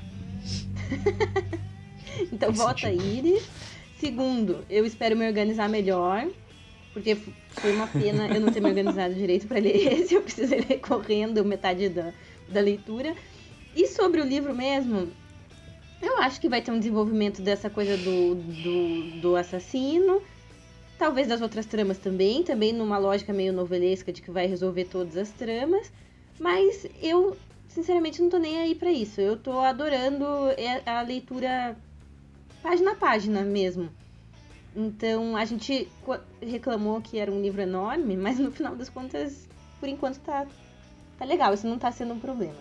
[2.32, 3.06] então Faz vota sentido.
[3.06, 3.48] Iris.
[3.98, 6.28] Segundo, eu espero me organizar melhor.
[6.92, 7.16] Porque
[7.50, 10.14] foi uma pena eu não ter me organizado direito para ler esse.
[10.14, 12.12] Eu precisei ler correndo metade da,
[12.48, 13.14] da leitura.
[13.74, 15.10] E sobre o livro mesmo,
[16.00, 20.22] eu acho que vai ter um desenvolvimento dessa coisa do, do, do assassino.
[20.96, 22.44] Talvez das outras tramas também.
[22.44, 25.90] Também numa lógica meio novelesca de que vai resolver todas as tramas.
[26.38, 27.36] Mas eu,
[27.66, 29.20] sinceramente, não tô nem aí para isso.
[29.20, 30.24] Eu tô adorando
[30.86, 31.76] a leitura
[32.64, 33.90] página a página mesmo.
[34.74, 35.86] Então a gente
[36.40, 39.46] reclamou que era um livro enorme, mas no final das contas,
[39.78, 40.46] por enquanto tá,
[41.18, 41.52] tá legal.
[41.52, 42.56] Isso não tá sendo um problema.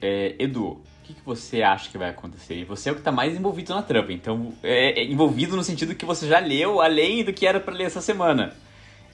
[0.00, 2.54] É, Edu, o que, que, você acha que vai acontecer?
[2.56, 5.64] E você é o que está mais envolvido na trama, então é, é, envolvido no
[5.64, 8.54] sentido que você já leu além do que era para ler essa semana.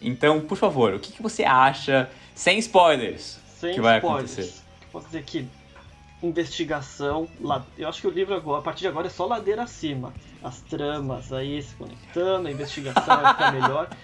[0.02, 4.32] Então, por favor, o que, que você acha, sem spoilers, sem que vai spoilers.
[4.32, 4.60] acontecer?
[4.90, 5.46] Posso dizer que
[6.22, 7.28] investigação.
[7.76, 10.12] Eu acho que o livro agora, a partir de agora é só ladeira acima.
[10.42, 13.90] As tramas aí se conectando, a investigação vai ficar melhor.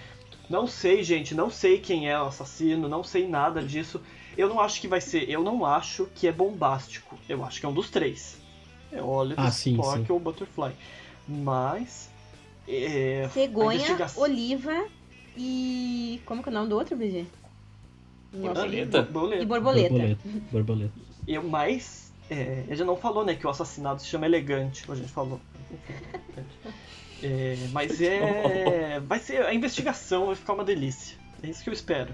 [0.49, 4.01] Não sei, gente, não sei quem é o assassino, não sei nada disso.
[4.37, 5.29] Eu não acho que vai ser.
[5.29, 7.17] Eu não acho que é bombástico.
[7.27, 8.37] Eu acho que é um dos três.
[8.89, 10.71] É Oliver, ah, Spock ou Butterfly.
[11.27, 12.09] Mas.
[12.65, 14.23] É, Cegonha, investigação...
[14.23, 14.87] Oliva
[15.35, 16.21] e.
[16.25, 17.25] Como que é o nome do outro, BG?
[18.31, 19.01] Borboleta.
[19.01, 19.43] borboleta.
[19.43, 19.89] E borboleta.
[19.89, 20.29] Borboleta.
[20.49, 20.93] borboleta.
[21.27, 24.95] Eu mais é, ele já não falou, né, que o assassinado se chama elegante, a
[24.95, 25.39] gente falou.
[27.23, 28.99] É, mas é.
[28.99, 29.41] Vai ser.
[29.43, 31.17] A investigação vai ficar uma delícia.
[31.41, 32.13] É isso que eu espero.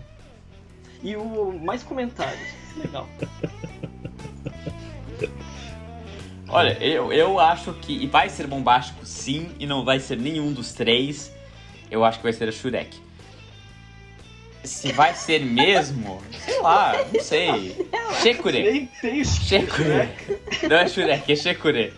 [1.02, 2.48] E o mais comentários.
[2.78, 3.06] Legal.
[6.48, 10.72] Olha, eu, eu acho que vai ser bombástico sim, e não vai ser nenhum dos
[10.72, 11.34] três.
[11.90, 12.98] Eu acho que vai ser a Shurek.
[14.64, 17.76] Se vai ser mesmo, sei lá, não sei.
[18.22, 18.64] Shekure.
[18.64, 20.10] Nem tem Shekure.
[20.70, 21.94] Não é Shurek, é Shekure.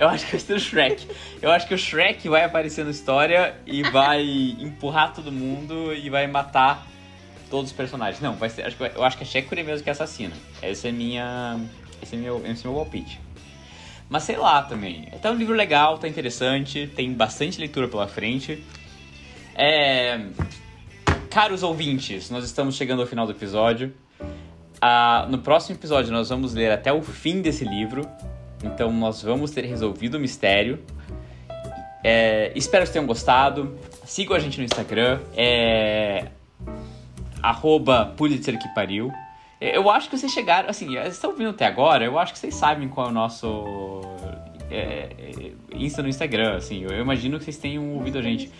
[0.00, 1.06] Eu acho que vai ser o Shrek.
[1.42, 4.22] Eu acho que o Shrek vai aparecer na história e vai
[4.58, 6.86] empurrar todo mundo e vai matar
[7.50, 8.18] todos os personagens.
[8.20, 8.62] Não, vai ser.
[8.64, 10.34] Acho que, eu acho que é Shekure mesmo que é assassina.
[10.62, 11.60] Essa é minha.
[12.02, 13.20] Esse é meu, esse é meu palpite.
[14.08, 15.04] Mas sei lá também.
[15.20, 18.64] Tá um livro legal, tá interessante, tem bastante leitura pela frente.
[19.54, 20.18] É.
[21.30, 23.94] Caros ouvintes, nós estamos chegando ao final do episódio.
[24.80, 28.04] Ah, no próximo episódio, nós vamos ler até o fim desse livro.
[28.64, 30.82] Então, nós vamos ter resolvido o mistério.
[32.02, 33.78] É, espero que tenham gostado.
[34.04, 35.20] Sigam a gente no Instagram.
[35.36, 36.26] É.
[37.40, 39.12] Arroba Pulitzer que pariu.
[39.60, 40.68] Eu acho que vocês chegaram.
[40.68, 42.04] Assim, vocês estão vindo até agora.
[42.04, 44.00] Eu acho que vocês sabem qual é o nosso.
[44.68, 46.56] É, é Insta no Instagram.
[46.56, 48.50] Assim, eu imagino que vocês tenham ouvido a gente.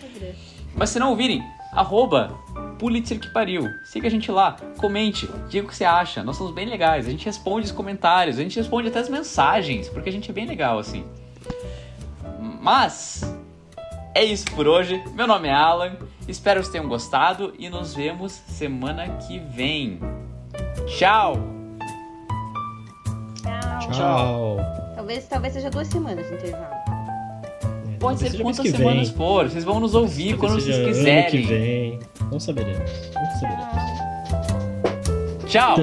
[0.75, 2.37] Mas se não ouvirem, arroba
[2.77, 3.69] Pulitzer que pariu.
[3.83, 6.23] Siga a gente lá, comente, diga o que você acha.
[6.23, 7.07] Nós somos bem legais.
[7.07, 10.33] A gente responde os comentários, a gente responde até as mensagens, porque a gente é
[10.33, 11.05] bem legal assim.
[12.59, 13.23] Mas
[14.13, 15.03] é isso por hoje.
[15.13, 15.95] Meu nome é Alan.
[16.27, 19.99] Espero que vocês tenham gostado e nos vemos semana que vem.
[20.87, 21.35] Tchau.
[23.41, 23.91] Tchau.
[23.91, 24.57] Tchau.
[24.95, 26.90] Talvez, talvez seja duas semanas de intervalo.
[28.01, 29.17] Pode ser quantas semanas vem.
[29.17, 29.47] for.
[29.49, 31.19] Vocês vão nos ouvir quando vocês quiserem.
[31.21, 31.99] Ano que vem.
[32.31, 32.91] Não saberemos.
[33.13, 33.71] Não saberemos.
[35.45, 35.77] Tchau.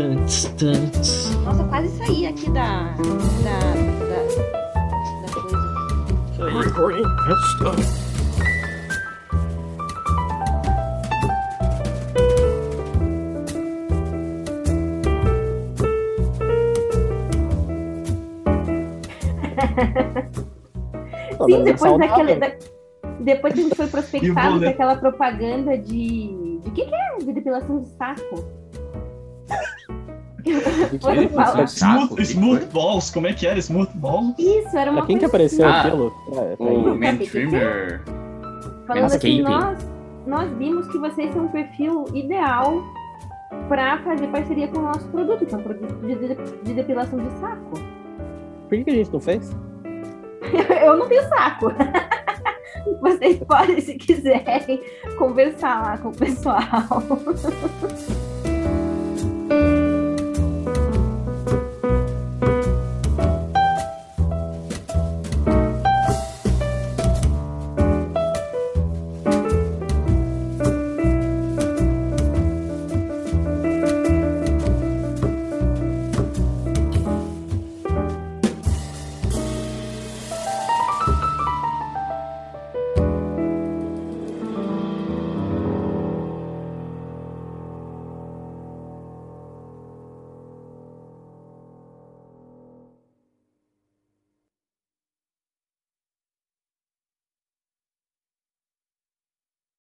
[1.45, 2.95] Nossa, quase saí aqui da.
[3.45, 3.59] da.
[6.39, 8.08] da, da coisa.
[21.59, 22.35] Sim, depois daquele.
[22.37, 22.53] Da,
[23.21, 26.59] depois que a gente foi prospectado com aquela propaganda de.
[26.65, 27.19] De que, que é?
[27.19, 28.45] De depilação de saco.
[31.67, 33.59] Smooth, smooth Balls, como é que era?
[33.59, 34.35] Smooth Balls?
[34.39, 35.63] Isso, era uma Pra quem que coisa assim.
[35.63, 36.11] apareceu Ah, aquilo?
[36.31, 36.99] Pra- pra O.
[36.99, 38.03] Man Trimmer.
[38.87, 39.79] Falando assim, nós,
[40.27, 42.83] nós vimos que vocês são um perfil ideal
[43.69, 47.19] para fazer parceria com o nosso produto, que é um produto de, de- de depilação
[47.19, 47.73] de saco.
[48.69, 49.55] Por que, que a gente não fez?
[50.85, 51.73] Eu não tenho saco.
[53.01, 54.83] Vocês podem, se quiserem,
[55.19, 56.63] conversar lá com o pessoal.